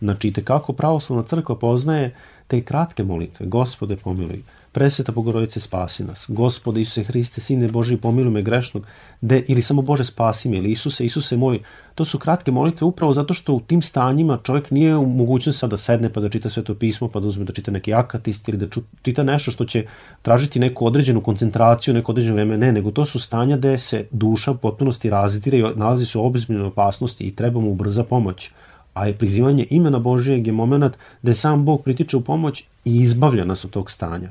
Znači, 0.00 0.32
te 0.32 0.44
kako 0.44 0.72
pravoslavna 0.72 1.24
crkva 1.26 1.58
poznaje 1.58 2.14
te 2.46 2.62
kratke 2.64 3.04
molitve. 3.04 3.46
Gospode, 3.46 3.96
pomiluj. 3.96 4.42
Presveta 4.72 5.12
Bogorodice, 5.12 5.60
spasi 5.60 6.04
nas. 6.04 6.24
Gospode 6.28 6.80
Isuse 6.80 7.04
Hriste, 7.04 7.40
Sine 7.40 7.68
Boži, 7.68 7.96
pomiluj 7.96 8.30
me 8.30 8.42
grešnog. 8.42 8.86
De, 9.20 9.44
ili 9.48 9.62
samo 9.62 9.82
Bože, 9.82 10.04
spasi 10.04 10.48
me. 10.48 10.56
Ili 10.56 10.70
Isuse, 10.70 11.04
Isuse 11.06 11.36
moj. 11.36 11.60
To 11.94 12.04
su 12.04 12.18
kratke 12.18 12.50
molitve 12.50 12.86
upravo 12.86 13.12
zato 13.12 13.34
što 13.34 13.54
u 13.54 13.60
tim 13.60 13.82
stanjima 13.82 14.38
čovjek 14.42 14.70
nije 14.70 14.96
u 14.96 15.06
mogućnosti 15.06 15.68
da 15.68 15.76
sedne 15.76 16.12
pa 16.12 16.20
da 16.20 16.28
čita 16.28 16.50
sveto 16.50 16.74
pismo, 16.74 17.08
pa 17.08 17.20
da 17.20 17.26
uzme 17.26 17.44
da 17.44 17.52
čita 17.52 17.70
neki 17.70 17.94
akatist 17.94 18.48
ili 18.48 18.58
da 18.58 18.66
čita 19.02 19.22
nešto 19.22 19.50
što 19.50 19.64
će 19.64 19.86
tražiti 20.22 20.60
neku 20.60 20.86
određenu 20.86 21.20
koncentraciju, 21.20 21.94
neko 21.94 22.12
određeno 22.12 22.34
vreme. 22.34 22.56
Ne, 22.56 22.72
nego 22.72 22.90
to 22.90 23.04
su 23.04 23.18
stanja 23.18 23.56
gde 23.56 23.78
se 23.78 24.06
duša 24.10 24.50
u 24.50 24.56
potpunosti 24.56 25.10
razitira 25.10 25.58
i 25.58 25.74
nalazi 25.76 26.06
se 26.06 26.18
u 26.18 26.26
obezbiljnoj 26.26 26.66
opasnosti 26.66 27.24
i 27.24 27.34
treba 27.36 27.60
mu 27.60 27.74
brza 27.74 28.04
pomoć 28.04 28.50
a 28.94 29.06
je 29.06 29.14
prizivanje 29.14 29.66
imena 29.70 29.98
Božijeg 29.98 30.46
je 30.46 30.52
moment 30.52 30.96
da 31.22 31.30
je 31.30 31.34
sam 31.34 31.64
Bog 31.64 31.82
pritiče 31.82 32.16
u 32.16 32.20
pomoć 32.20 32.64
i 32.84 33.00
izbavlja 33.00 33.44
nas 33.44 33.64
od 33.64 33.70
tog 33.70 33.90
stanja. 33.90 34.30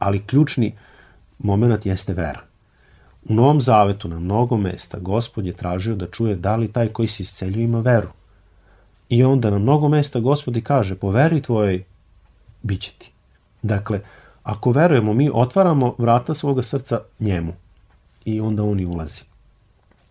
Ali 0.00 0.22
ključni 0.26 0.72
moment 1.38 1.86
jeste 1.86 2.12
vera. 2.12 2.40
U 3.28 3.34
Novom 3.34 3.60
Zavetu 3.60 4.08
na 4.08 4.18
mnogo 4.18 4.56
mesta 4.56 4.98
Gospod 4.98 5.46
je 5.46 5.52
tražio 5.52 5.96
da 5.96 6.06
čuje 6.06 6.34
da 6.34 6.56
li 6.56 6.72
taj 6.72 6.88
koji 6.88 7.08
se 7.08 7.22
isceljuje 7.22 7.64
ima 7.64 7.80
veru. 7.80 8.08
I 9.08 9.24
onda 9.24 9.50
na 9.50 9.58
mnogo 9.58 9.88
mesta 9.88 10.20
Gospod 10.20 10.56
i 10.56 10.62
kaže, 10.62 10.94
po 10.94 11.10
veri 11.10 11.42
tvojoj 11.42 11.84
bit 12.62 12.80
će 12.80 12.92
ti. 12.98 13.12
Dakle, 13.62 14.00
ako 14.42 14.72
verujemo, 14.72 15.12
mi 15.12 15.30
otvaramo 15.34 15.94
vrata 15.98 16.34
svoga 16.34 16.62
srca 16.62 17.00
njemu 17.20 17.52
i 18.24 18.40
onda 18.40 18.62
on 18.62 18.80
i 18.80 18.86
ulazi. 18.86 19.22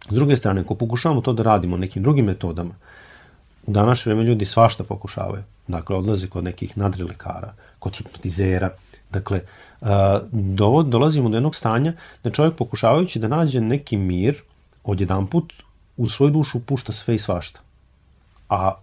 S 0.09 0.13
druge 0.13 0.37
strane, 0.37 0.61
ako 0.61 0.75
pokušavamo 0.75 1.21
to 1.21 1.33
da 1.33 1.43
radimo 1.43 1.77
nekim 1.77 2.03
drugim 2.03 2.25
metodama, 2.25 2.73
U 3.69 3.71
današnje 3.71 4.09
vreme 4.09 4.27
ljudi 4.27 4.45
svašta 4.45 4.83
pokušavaju. 4.83 5.43
Dakle, 5.67 5.95
odlaze 5.95 6.27
kod 6.27 6.43
nekih 6.43 6.77
nadrilekara, 6.77 7.53
kod 7.79 7.95
hipnotizera. 7.95 8.69
Dakle, 9.11 9.41
dovod, 10.31 10.87
dolazimo 10.87 11.29
do 11.29 11.37
jednog 11.37 11.55
stanja 11.55 11.93
da 12.23 12.31
čovjek 12.31 12.55
pokušavajući 12.55 13.19
da 13.19 13.27
nađe 13.27 13.61
neki 13.61 13.97
mir, 13.97 14.35
odjedan 14.83 15.27
put 15.27 15.53
u 15.97 16.09
svoju 16.09 16.31
dušu 16.31 16.65
pušta 16.65 16.91
sve 16.91 17.15
i 17.15 17.19
svašta. 17.19 17.59
A 18.49 18.73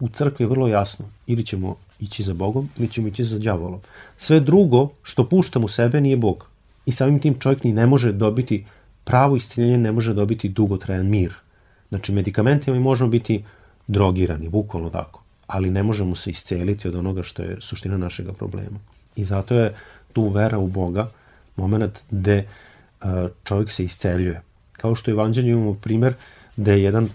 u 0.00 0.08
crkvi 0.08 0.42
je 0.44 0.48
vrlo 0.48 0.68
jasno, 0.68 1.06
ili 1.26 1.46
ćemo 1.46 1.76
ići 2.00 2.22
za 2.22 2.34
Bogom, 2.34 2.68
ili 2.76 2.88
ćemo 2.88 3.08
ići 3.08 3.24
za 3.24 3.38
đavolom. 3.38 3.80
Sve 4.18 4.40
drugo 4.40 4.88
što 5.02 5.28
puštam 5.28 5.64
u 5.64 5.68
sebe 5.68 6.00
nije 6.00 6.16
Bog. 6.16 6.46
I 6.86 6.92
samim 6.92 7.20
tim 7.20 7.38
čovjek 7.38 7.64
ni 7.64 7.72
ne 7.72 7.86
može 7.86 8.12
dobiti 8.12 8.64
pravo 9.04 9.36
isciljenje, 9.36 9.78
ne 9.78 9.92
može 9.92 10.14
dobiti 10.14 10.48
dugotrajan 10.48 11.06
mir. 11.06 11.34
Znači, 11.88 12.12
medikamentima 12.12 12.76
mi 12.76 12.82
možemo 12.82 13.10
biti 13.10 13.44
drogirani, 13.86 14.48
bukvalno 14.48 14.90
tako. 14.90 15.22
Ali 15.46 15.70
ne 15.70 15.82
možemo 15.82 16.16
se 16.16 16.30
isceliti 16.30 16.88
od 16.88 16.94
onoga 16.94 17.22
što 17.22 17.42
je 17.42 17.56
suština 17.60 17.96
našeg 17.96 18.26
problema. 18.38 18.78
I 19.16 19.24
zato 19.24 19.54
je 19.54 19.74
tu 20.12 20.28
vera 20.28 20.58
u 20.58 20.66
Boga 20.66 21.10
moment 21.56 21.98
gde 22.10 22.36
e, 22.36 22.46
čovjek 23.44 23.70
se 23.70 23.84
isceljuje. 23.84 24.42
Kao 24.72 24.94
što 24.94 25.10
u 25.10 25.14
Evanđelju 25.14 25.48
imamo 25.48 25.74
primer 25.74 26.14
da 26.56 26.72
je 26.72 26.82
jedan 26.82 27.08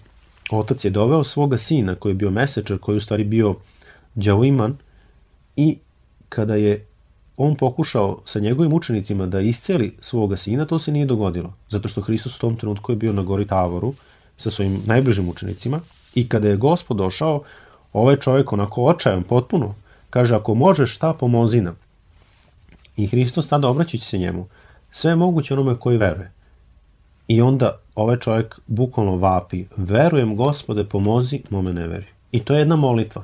otac 0.51 0.85
je 0.85 0.91
doveo 0.91 1.23
svoga 1.23 1.57
sina 1.57 1.95
koji 1.95 2.11
je 2.11 2.15
bio 2.15 2.31
mesečar, 2.31 2.77
koji 2.77 2.93
je 2.93 2.97
u 2.97 3.01
stvari 3.01 3.23
bio 3.23 3.55
džavoiman 4.17 4.77
i 5.55 5.77
kada 6.29 6.55
je 6.55 6.85
on 7.37 7.55
pokušao 7.55 8.21
sa 8.25 8.39
njegovim 8.39 8.73
učenicima 8.73 9.25
da 9.25 9.39
isceli 9.39 9.95
svoga 10.01 10.37
sina, 10.37 10.65
to 10.65 10.79
se 10.79 10.91
nije 10.91 11.05
dogodilo. 11.05 11.53
Zato 11.69 11.87
što 11.87 12.01
Hristos 12.01 12.35
u 12.35 12.39
tom 12.39 12.55
trenutku 12.55 12.91
je 12.91 12.95
bio 12.95 13.13
na 13.13 13.21
gori 13.21 13.47
Tavoru 13.47 13.93
sa 14.37 14.49
svojim 14.49 14.81
najbližim 14.85 15.29
učenicima 15.29 15.79
I 16.15 16.29
kada 16.29 16.47
je 16.47 16.57
gospod 16.57 16.97
došao, 16.97 17.43
ovaj 17.93 18.15
čovjek 18.15 18.53
onako 18.53 18.85
očajan 18.85 19.23
potpuno, 19.23 19.75
kaže 20.09 20.35
ako 20.35 20.53
možeš 20.53 20.95
šta 20.95 21.13
pomozi 21.13 21.61
nam. 21.61 21.75
I 22.97 23.07
Hristos 23.07 23.47
tada 23.47 23.67
obraćajući 23.67 24.05
se 24.05 24.17
njemu, 24.17 24.47
sve 24.91 25.11
je 25.11 25.15
moguće 25.15 25.53
onome 25.53 25.75
koji 25.79 25.97
veruje. 25.97 26.31
I 27.27 27.41
onda 27.41 27.79
ovaj 27.95 28.17
čovjek 28.19 28.59
bukvalno 28.67 29.15
vapi, 29.15 29.65
verujem 29.77 30.35
gospode 30.35 30.83
pomozi 30.83 31.41
mome 31.49 31.73
neveri. 31.73 32.05
I 32.31 32.39
to 32.39 32.53
je 32.53 32.59
jedna 32.59 32.75
molitva. 32.75 33.23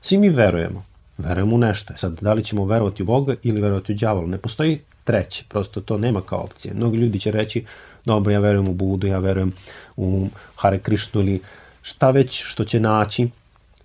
Svi 0.00 0.18
mi 0.18 0.28
verujemo. 0.28 0.84
Verujemo 1.18 1.56
u 1.56 1.58
nešto. 1.58 1.94
Sad, 1.96 2.20
da 2.20 2.32
li 2.32 2.44
ćemo 2.44 2.64
verovati 2.64 3.02
u 3.02 3.06
Boga 3.06 3.34
ili 3.42 3.60
verovati 3.60 3.92
u 3.92 3.96
đavola? 3.96 4.26
Ne 4.26 4.38
postoji 4.38 4.80
treće, 5.04 5.44
prosto 5.48 5.80
to 5.80 5.98
nema 5.98 6.20
kao 6.20 6.38
opcije. 6.38 6.74
Mnogi 6.74 6.98
ljudi 6.98 7.20
će 7.20 7.30
reći, 7.30 7.64
dobro, 8.04 8.32
ja 8.32 8.40
verujem 8.40 8.68
u 8.68 8.74
Budu, 8.74 9.06
ja 9.06 9.18
verujem 9.18 9.52
u 9.96 10.28
Hare 10.56 10.78
Krishnu 10.78 11.20
ili 11.20 11.40
šta 11.82 12.10
već 12.10 12.44
što 12.46 12.64
će 12.64 12.80
naći, 12.80 13.28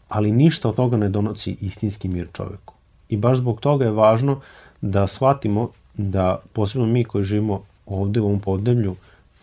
ali 0.10 0.32
ništa 0.32 0.70
od 0.70 0.76
toga 0.76 0.98
ne 0.98 1.10
donosi 1.10 1.58
istinski 1.62 2.08
mir 2.08 2.28
čoveku. 2.34 2.74
I 3.10 3.18
baš 3.18 3.38
zbog 3.38 3.60
toga 3.60 3.86
je 3.86 3.92
važno 3.92 4.42
da 4.82 5.08
shvatimo 5.08 5.70
da 5.94 6.42
posebno 6.54 6.88
mi 6.88 7.04
koji 7.04 7.24
živimo 7.24 7.64
ovde 7.86 8.22
u 8.22 8.26
ovom 8.26 8.40
podneblju, 8.40 8.96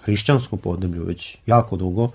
hrišćanskom 0.02 0.58
podneblju 0.58 1.04
već 1.04 1.36
jako 1.46 1.76
dugo, 1.76 2.10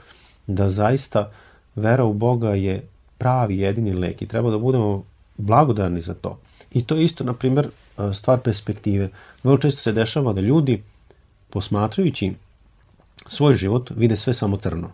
da 0.48 0.70
zaista 0.70 1.32
vera 1.76 2.04
u 2.04 2.14
Boga 2.14 2.50
je 2.50 2.84
pravi 3.18 3.58
jedini 3.58 3.94
lek 3.94 4.22
i 4.22 4.28
treba 4.28 4.52
da 4.52 4.58
budemo 4.58 5.04
blagodarni 5.38 6.02
za 6.02 6.14
to. 6.14 6.40
I 6.72 6.86
to 6.86 6.96
je 6.96 7.04
isto, 7.04 7.24
na 7.24 7.34
primer, 7.34 7.70
stvar 8.14 8.40
perspektive. 8.40 9.10
Vrlo 9.44 9.58
često 9.58 9.82
se 9.82 9.92
dešava 9.92 10.34
da 10.34 10.42
ljudi, 10.42 10.84
posmatrajući 11.50 12.34
svoj 13.28 13.54
život, 13.54 13.92
vide 13.96 14.16
sve 14.16 14.34
samo 14.34 14.58
crno 14.58 14.90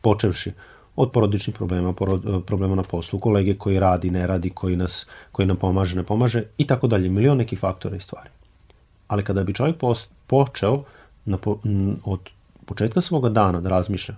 počevši 0.00 0.52
od 0.96 1.12
porodičnih 1.12 1.56
problema, 1.56 1.92
porod, 1.92 2.44
problema 2.46 2.74
na 2.74 2.82
poslu, 2.82 3.18
kolege 3.18 3.54
koji 3.54 3.80
radi, 3.80 4.10
ne 4.10 4.26
radi, 4.26 4.50
koji, 4.50 4.76
nas, 4.76 5.06
koji 5.32 5.46
nam 5.46 5.56
pomaže, 5.56 5.96
ne 5.96 6.02
pomaže 6.02 6.44
i 6.58 6.66
tako 6.66 6.86
dalje, 6.86 7.08
milion 7.08 7.38
nekih 7.38 7.58
faktora 7.58 7.96
i 7.96 8.00
stvari. 8.00 8.28
Ali 9.08 9.24
kada 9.24 9.42
bi 9.42 9.54
čovjek 9.54 9.76
post, 9.76 10.12
počeo 10.26 10.82
na, 11.24 11.38
od 12.04 12.20
početka 12.64 13.00
svoga 13.00 13.28
dana 13.28 13.60
da 13.60 13.68
razmišlja, 13.68 14.14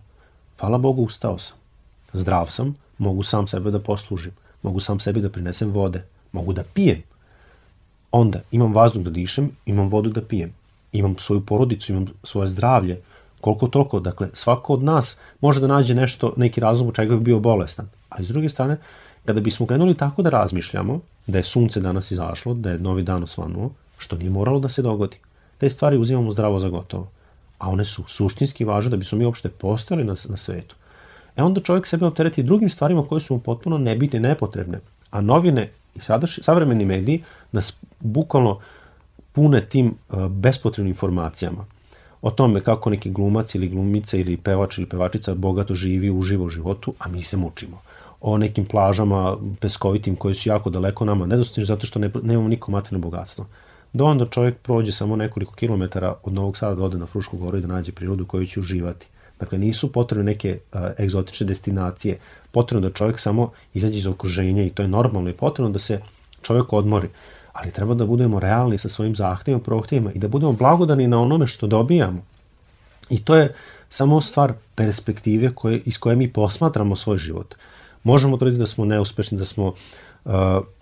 hvala 0.61 0.79
Bogu 0.79 1.03
ustao 1.03 1.39
sam, 1.39 1.57
zdrav 2.13 2.51
sam, 2.51 2.75
mogu 2.99 3.23
sam 3.23 3.47
sebe 3.47 3.71
da 3.71 3.79
poslužim, 3.79 4.33
mogu 4.63 4.81
sam 4.81 5.01
sebi 5.01 5.21
da 5.21 5.29
prinesem 5.29 5.71
vode, 5.71 6.05
mogu 6.33 6.53
da 6.53 6.63
pijem. 6.75 7.03
Onda 8.11 8.41
imam 8.51 8.75
vazduh 8.75 9.03
da 9.03 9.11
dišem, 9.11 9.51
imam 9.67 9.89
vodu 9.89 10.11
da 10.11 10.23
pijem, 10.23 10.53
imam 10.93 11.17
svoju 11.19 11.41
porodicu, 11.41 11.93
imam 11.93 12.07
svoje 12.23 12.49
zdravlje, 12.49 13.01
koliko 13.45 13.69
toliko, 13.69 14.01
dakle, 14.01 14.29
svako 14.33 14.75
od 14.75 14.83
nas 14.83 15.19
može 15.41 15.61
da 15.61 15.67
nađe 15.67 15.95
nešto, 15.95 16.33
neki 16.37 16.61
razlog 16.61 16.89
u 16.89 16.93
čega 16.93 17.17
bi 17.17 17.21
bio 17.21 17.39
bolestan. 17.39 17.89
Ali 18.09 18.25
s 18.25 18.29
druge 18.29 18.49
strane, 18.49 18.77
kada 19.25 19.41
bismo 19.41 19.67
krenuli 19.67 19.97
tako 19.97 20.23
da 20.23 20.31
razmišljamo, 20.31 21.01
da 21.27 21.39
je 21.39 21.45
sunce 21.45 21.81
danas 21.81 22.11
izašlo, 22.11 22.55
da 22.55 22.71
je 22.71 22.79
novi 22.79 23.03
dan 23.03 23.23
osvanuo, 23.23 23.71
što 23.99 24.17
nije 24.17 24.31
moralo 24.31 24.61
da 24.61 24.69
se 24.69 24.83
dogodi. 24.83 25.17
Te 25.59 25.69
stvari 25.71 25.99
uzimamo 25.99 26.33
zdravo 26.33 26.61
za 26.61 26.69
gotovo. 26.69 27.11
A 27.59 27.69
one 27.69 27.85
su 27.85 28.05
suštinski 28.07 28.65
važne 28.65 28.91
da 28.91 28.97
bismo 28.97 29.19
mi 29.19 29.25
uopšte 29.25 29.49
postojali 29.49 30.05
na, 30.05 30.17
na 30.29 30.37
svetu. 30.37 30.77
E 31.37 31.43
onda 31.43 31.61
čovjek 31.61 31.87
sebe 31.87 32.07
optereti 32.07 32.43
drugim 32.43 32.69
stvarima 32.69 33.05
koje 33.09 33.21
su 33.21 33.35
mu 33.35 33.41
potpuno 33.41 33.79
nebitne 33.79 34.19
i 34.19 34.23
nepotrebne. 34.23 34.81
A 35.11 35.21
novine 35.21 35.69
i 35.95 36.01
sadaš, 36.01 36.39
savremeni 36.43 36.85
mediji 36.85 37.23
nas 37.53 37.77
bukvalno 38.01 38.59
pune 39.33 39.67
tim 39.69 39.95
uh, 40.09 40.27
bespotrebnim 40.27 40.93
informacijama 40.93 41.74
o 42.25 42.31
tome 42.31 42.61
kako 42.61 42.91
neki 42.91 43.11
glumac 43.11 43.55
ili 43.55 43.69
glumica 43.69 44.17
ili 44.17 44.37
pevač 44.37 44.79
ili 44.79 44.87
pevačica 44.87 45.35
bogato 45.35 45.75
živi, 45.75 46.11
u 46.11 46.23
životu, 46.23 46.95
a 46.99 47.09
mi 47.09 47.23
se 47.23 47.37
mučimo 47.37 47.83
o 48.27 48.39
nekim 48.39 48.65
plažama 48.65 49.37
peskovitim 49.61 50.17
koji 50.17 50.35
su 50.35 50.49
jako 50.49 50.71
daleko 50.71 51.05
nama 51.05 51.27
nedostižni 51.27 51.67
zato 51.67 51.87
što 51.87 51.99
ne, 51.99 52.11
nemamo 52.23 52.49
niko 52.49 52.73
materijalno 52.73 53.11
bogatstvo. 53.11 53.47
Do 53.93 54.05
onda 54.05 54.27
čovjek 54.27 54.57
prođe 54.59 54.93
samo 54.93 55.17
nekoliko 55.17 55.55
kilometara 55.55 56.15
od 56.23 56.33
Novog 56.33 56.57
Sada 56.57 56.75
da 56.75 56.85
ode 56.85 56.99
na 56.99 57.07
Frušku 57.07 57.37
goru 57.37 57.59
i 57.59 57.61
da 57.61 57.67
nađe 57.67 57.93
prirodu 57.93 58.27
koju 58.27 58.47
će 58.47 58.61
uživati. 58.61 59.07
Dakle, 59.41 59.59
nisu 59.59 59.93
potrebne 59.93 60.25
neke 60.25 60.59
a, 60.73 60.91
egzotične 60.99 61.47
destinacije. 61.47 62.19
Potrebno 62.53 62.89
da 62.89 62.95
čovjek 62.95 63.21
samo 63.21 63.51
izađe 63.75 63.99
iz 63.99 64.07
okruženja 64.07 64.65
i 64.65 64.71
to 64.71 64.83
je 64.83 64.89
normalno 64.89 65.31
i 65.31 65.37
potrebno 65.37 65.73
da 65.73 65.79
se 65.79 66.01
čovjek 66.43 66.73
odmori. 66.73 67.09
Ali 67.55 67.71
treba 67.71 67.95
da 67.95 68.07
budemo 68.07 68.41
realni 68.41 68.79
sa 68.79 68.89
svojim 68.89 69.17
zahtevima, 69.17 69.63
prohtevima 69.63 70.13
i 70.13 70.19
da 70.19 70.29
budemo 70.29 70.53
blagodani 70.53 71.07
na 71.07 71.21
onome 71.21 71.47
što 71.47 71.67
dobijamo. 71.67 72.23
I 73.11 73.25
to 73.25 73.37
je 73.37 73.55
samo 73.89 74.21
stvar 74.21 74.53
perspektive 74.75 75.55
koje, 75.55 75.79
iz 75.85 75.99
koje 75.99 76.17
mi 76.17 76.33
posmatramo 76.33 76.97
svoj 76.97 77.19
život. 77.19 77.55
Možemo 78.03 78.37
tvrditi 78.37 78.59
da 78.59 78.67
smo 78.67 78.85
neuspešni, 78.85 79.39
da 79.39 79.45
smo 79.45 79.73
uh, 80.25 80.33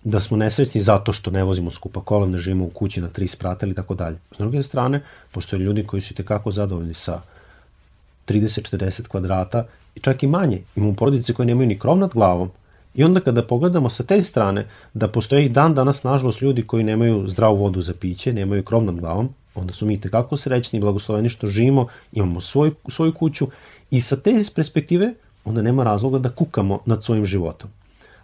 da 0.04 0.20
smo 0.20 0.36
nesrećni 0.36 0.80
zato 0.80 1.12
što 1.12 1.30
ne 1.30 1.44
vozimo 1.44 1.70
skupa 1.70 2.00
kola, 2.00 2.26
ne 2.26 2.38
živimo 2.38 2.64
u 2.64 2.70
kući 2.70 3.00
na 3.00 3.08
tri 3.08 3.28
sprata 3.28 3.66
ili 3.66 3.74
tako 3.74 3.94
dalje. 3.94 4.16
S 4.34 4.38
druge 4.38 4.62
strane, 4.62 5.02
postoje 5.32 5.60
ljudi 5.60 5.86
koji 5.86 6.02
su 6.02 6.14
tekako 6.14 6.50
zadovoljni 6.50 6.94
sa 6.94 7.20
30-40 8.28 9.08
kvadrata 9.08 9.66
i 9.94 10.00
čak 10.00 10.22
i 10.22 10.26
manje. 10.26 10.62
Imamo 10.76 10.94
porodice 10.94 11.32
koje 11.32 11.46
nemaju 11.46 11.68
ni 11.68 11.78
krov 11.78 11.98
nad 11.98 12.10
glavom. 12.12 12.50
I 12.94 13.04
onda 13.04 13.20
kada 13.20 13.42
pogledamo 13.42 13.88
sa 13.88 14.04
te 14.04 14.22
strane 14.22 14.66
da 14.94 15.08
postoje 15.08 15.44
i 15.44 15.48
dan 15.48 15.74
danas 15.74 16.04
nažalost 16.04 16.42
ljudi 16.42 16.66
koji 16.66 16.84
nemaju 16.84 17.28
zdravu 17.28 17.56
vodu 17.56 17.82
za 17.82 17.94
piće, 18.00 18.32
nemaju 18.32 18.62
krov 18.62 18.84
nad 18.84 19.00
glavom, 19.00 19.28
onda 19.54 19.72
su 19.72 19.86
mi 19.86 20.00
tekako 20.00 20.36
srećni 20.36 20.76
i 20.76 20.80
blagosloveni 20.80 21.28
što 21.28 21.46
živimo, 21.46 21.86
imamo 22.12 22.40
svoj, 22.40 22.72
svoju 22.88 23.12
kuću 23.12 23.48
i 23.90 24.00
sa 24.00 24.16
te 24.16 24.42
perspektive 24.54 25.14
onda 25.44 25.62
nema 25.62 25.84
razloga 25.84 26.18
da 26.18 26.30
kukamo 26.30 26.78
nad 26.86 27.04
svojim 27.04 27.24
životom. 27.26 27.70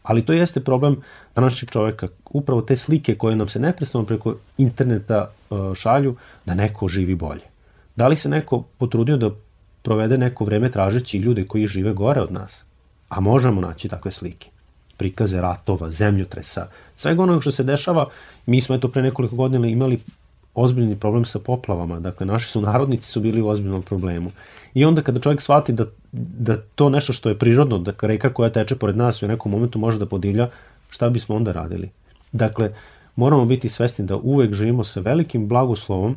Ali 0.03 0.27
to 0.27 0.33
jeste 0.33 0.61
problem 0.61 0.97
današnjeg 1.35 1.71
čoveka, 1.71 2.09
upravo 2.31 2.63
te 2.63 2.77
slike 2.77 3.15
koje 3.15 3.37
nam 3.37 3.49
se 3.49 3.61
neprestano 3.61 4.05
preko 4.05 4.35
interneta 4.59 5.31
uh, 5.51 5.75
šalju, 5.75 6.17
da 6.47 6.55
neko 6.55 6.89
živi 6.89 7.15
bolje. 7.15 7.45
Da 7.97 8.09
li 8.09 8.17
se 8.17 8.29
neko 8.29 8.63
potrudio 8.79 9.17
da 9.17 9.31
provede 9.83 10.19
neko 10.19 10.45
vreme 10.45 10.71
tražeći 10.71 11.19
ljude 11.19 11.45
koji 11.45 11.67
žive 11.67 11.93
gore 11.93 12.21
od 12.21 12.33
nas? 12.33 12.65
A 13.09 13.21
možemo 13.21 13.61
naći 13.61 13.89
takve 13.89 14.11
slike. 14.11 14.51
Prikaze 14.99 15.41
ratova, 15.41 15.91
zemljotresa, 15.91 16.67
svega 16.97 17.23
onoga 17.23 17.41
što 17.41 17.51
se 17.51 17.65
dešava. 17.65 18.09
Mi 18.47 18.61
smo 18.61 18.75
eto 18.75 18.89
pre 18.89 19.03
nekoliko 19.03 19.37
godina 19.37 19.67
imali 19.67 20.01
ozbiljni 20.55 20.97
problem 20.97 21.25
sa 21.25 21.39
poplavama. 21.39 22.01
Dakle, 22.01 22.27
naši 22.27 22.51
su 22.51 22.61
narodnici 22.61 23.07
su 23.07 23.21
bili 23.21 23.43
u 23.43 23.49
ozbiljnom 23.49 23.83
problemu. 23.83 24.31
I 24.75 24.85
onda 24.85 25.03
kada 25.03 25.21
čovjek 25.21 25.41
shvati 25.41 25.73
da, 25.73 25.87
da 26.13 26.57
to 26.75 26.89
nešto 26.91 27.13
što 27.13 27.29
je 27.29 27.39
prirodno, 27.39 27.79
da 27.79 27.93
reka 28.03 28.33
koja 28.33 28.51
teče 28.53 28.77
pored 28.77 28.97
nas 28.97 29.23
u 29.23 29.29
nekom 29.29 29.53
momentu 29.53 29.79
može 29.79 29.99
da 29.99 30.07
podivlja, 30.07 30.51
šta 30.91 31.09
bismo 31.09 31.37
onda 31.37 31.53
radili? 31.53 31.91
Dakle, 32.33 32.75
moramo 33.17 33.45
biti 33.45 33.69
svesni 33.69 34.05
da 34.05 34.17
uvek 34.17 34.55
živimo 34.55 34.85
sa 34.85 35.01
velikim 35.01 35.49
blagoslovom 35.49 36.17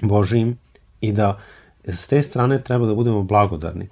Božijim 0.00 0.58
i 1.00 1.12
da 1.12 1.38
s 1.84 2.08
te 2.08 2.22
strane 2.22 2.62
treba 2.62 2.86
da 2.86 2.94
budemo 2.94 3.22
blagodarni. 3.22 3.88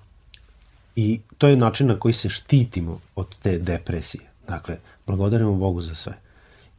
I 0.96 1.20
to 1.38 1.48
je 1.48 1.56
način 1.56 1.86
na 1.86 1.98
koji 1.98 2.14
se 2.14 2.28
štitimo 2.28 3.00
od 3.16 3.26
te 3.42 3.58
depresije. 3.58 4.24
Dakle, 4.48 4.76
blagodarimo 5.06 5.54
Bogu 5.54 5.80
za 5.80 5.94
sve. 5.94 6.12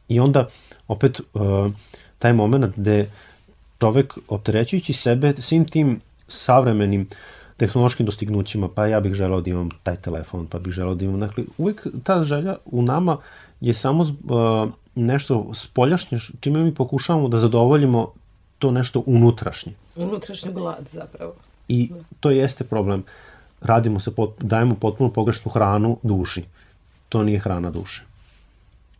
I 0.08 0.20
onda, 0.20 0.48
opet, 0.88 1.20
uh, 1.20 1.72
taj 2.18 2.32
moment 2.32 2.76
gde 2.76 3.10
čovek 3.80 4.18
opterećujući 4.28 4.92
sebe 4.92 5.34
svim 5.38 5.64
tim 5.64 6.00
savremenim 6.28 7.08
tehnološkim 7.56 8.06
dostignućima, 8.06 8.68
pa 8.68 8.86
ja 8.86 9.00
bih 9.00 9.14
želeo 9.14 9.40
da 9.40 9.50
imam 9.50 9.68
taj 9.82 9.96
telefon, 9.96 10.46
pa 10.46 10.58
bih 10.58 10.72
želeo 10.72 10.94
da 10.94 11.04
imam, 11.04 11.20
dakle, 11.20 11.44
uvek 11.58 11.86
ta 12.04 12.22
želja 12.22 12.56
u 12.64 12.82
nama 12.82 13.18
je 13.60 13.74
samo 13.74 14.02
uh, 14.02 14.70
nešto 14.94 15.50
spoljašnje, 15.54 16.18
čime 16.40 16.62
mi 16.62 16.74
pokušavamo 16.74 17.28
da 17.28 17.38
zadovoljimo 17.38 18.12
to 18.58 18.70
nešto 18.70 19.02
unutrašnje. 19.06 19.72
Unutrašnji 19.96 20.52
glad 20.52 20.88
zapravo. 20.92 21.34
I 21.68 21.90
to 22.20 22.30
jeste 22.30 22.64
problem. 22.64 23.04
Radimo 23.60 24.00
se, 24.00 24.14
pot, 24.14 24.34
dajemo 24.40 24.74
potpuno 24.74 25.12
pogrešnu 25.12 25.50
hranu 25.50 25.98
duši. 26.02 26.44
To 27.08 27.22
nije 27.22 27.38
hrana 27.38 27.70
duše. 27.70 28.04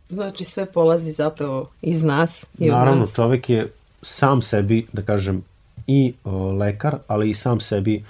Znači 0.09 0.43
sve 0.43 0.65
polazi 0.65 1.11
zapravo 1.11 1.69
iz 1.81 2.03
nas 2.03 2.45
i 2.59 2.69
Naravno, 2.69 3.01
nas. 3.01 3.13
čovek 3.13 3.49
je 3.49 3.71
sam 4.01 4.41
sebi, 4.41 4.87
da 4.93 5.01
kažem, 5.01 5.43
i 5.87 6.13
o, 6.23 6.51
lekar, 6.51 6.97
ali 7.07 7.29
i 7.29 7.33
sam 7.33 7.59
sebi 7.59 8.03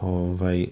ovaj, 0.00 0.66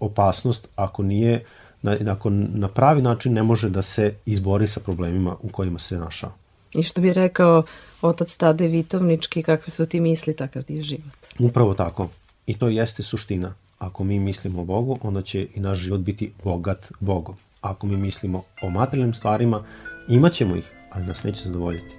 opasnost 0.00 0.68
ako 0.76 1.02
nije 1.02 1.44
na, 1.82 1.96
ako 2.12 2.30
na 2.30 2.68
pravi 2.68 3.02
način 3.02 3.32
ne 3.32 3.42
može 3.42 3.70
da 3.70 3.82
se 3.82 4.14
izbori 4.26 4.66
sa 4.66 4.80
problemima 4.80 5.36
u 5.42 5.48
kojima 5.48 5.78
se 5.78 5.98
našao. 5.98 6.32
I 6.74 6.82
što 6.82 7.00
bi 7.00 7.12
rekao 7.12 7.62
otac 8.02 8.36
Tade 8.36 8.66
Vitovnički, 8.66 9.42
kakve 9.42 9.70
su 9.70 9.86
ti 9.86 10.00
misli, 10.00 10.36
takav 10.36 10.62
ti 10.62 10.74
je 10.74 10.82
život. 10.82 11.16
Upravo 11.38 11.74
tako. 11.74 12.08
I 12.46 12.58
to 12.58 12.68
jeste 12.68 13.02
suština. 13.02 13.54
Ako 13.80 14.04
mi 14.04 14.18
mislimo 14.18 14.62
o 14.62 14.64
Bogu, 14.64 14.98
onda 15.02 15.22
će 15.22 15.46
i 15.54 15.60
naš 15.60 15.78
život 15.78 16.00
biti 16.00 16.32
bogat 16.44 16.92
Bogom. 17.00 17.34
Ako 17.60 17.86
mi 17.86 17.96
mislimo 17.96 18.42
o 18.62 18.70
materijalnim 18.70 19.14
stvarima, 19.14 19.64
Imaćemo 20.08 20.56
ih, 20.56 20.72
ali 20.90 21.06
nas 21.06 21.22
neće 21.22 21.42
zadovoljiti. 21.44 21.94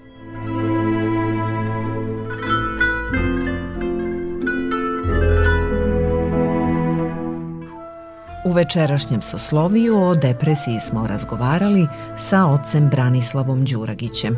U 8.46 8.52
večerašnjem 8.52 9.22
sosloviju 9.22 9.98
o 9.98 10.16
depresiji 10.16 10.80
smo 10.80 11.08
razgovarali 11.08 11.88
sa 12.18 12.46
ocem 12.46 12.90
Branislavom 12.90 13.66
Đuragićem. 13.66 14.38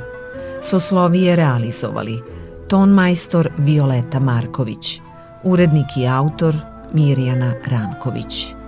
Soslovije 0.61 1.35
realizovali 1.35 2.21
ton 2.67 2.89
majstor 2.89 3.49
Violeta 3.57 4.19
Marković, 4.19 4.99
urednik 5.43 5.97
i 5.97 6.07
autor 6.07 6.72
Mirjana 6.93 7.53
Ranković. 7.67 8.62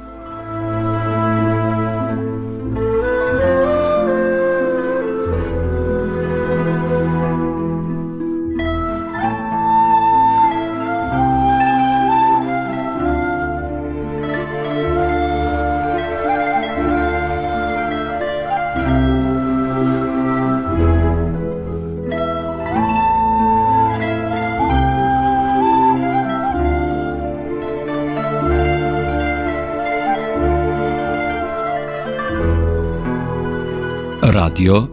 Radio 34.55 34.87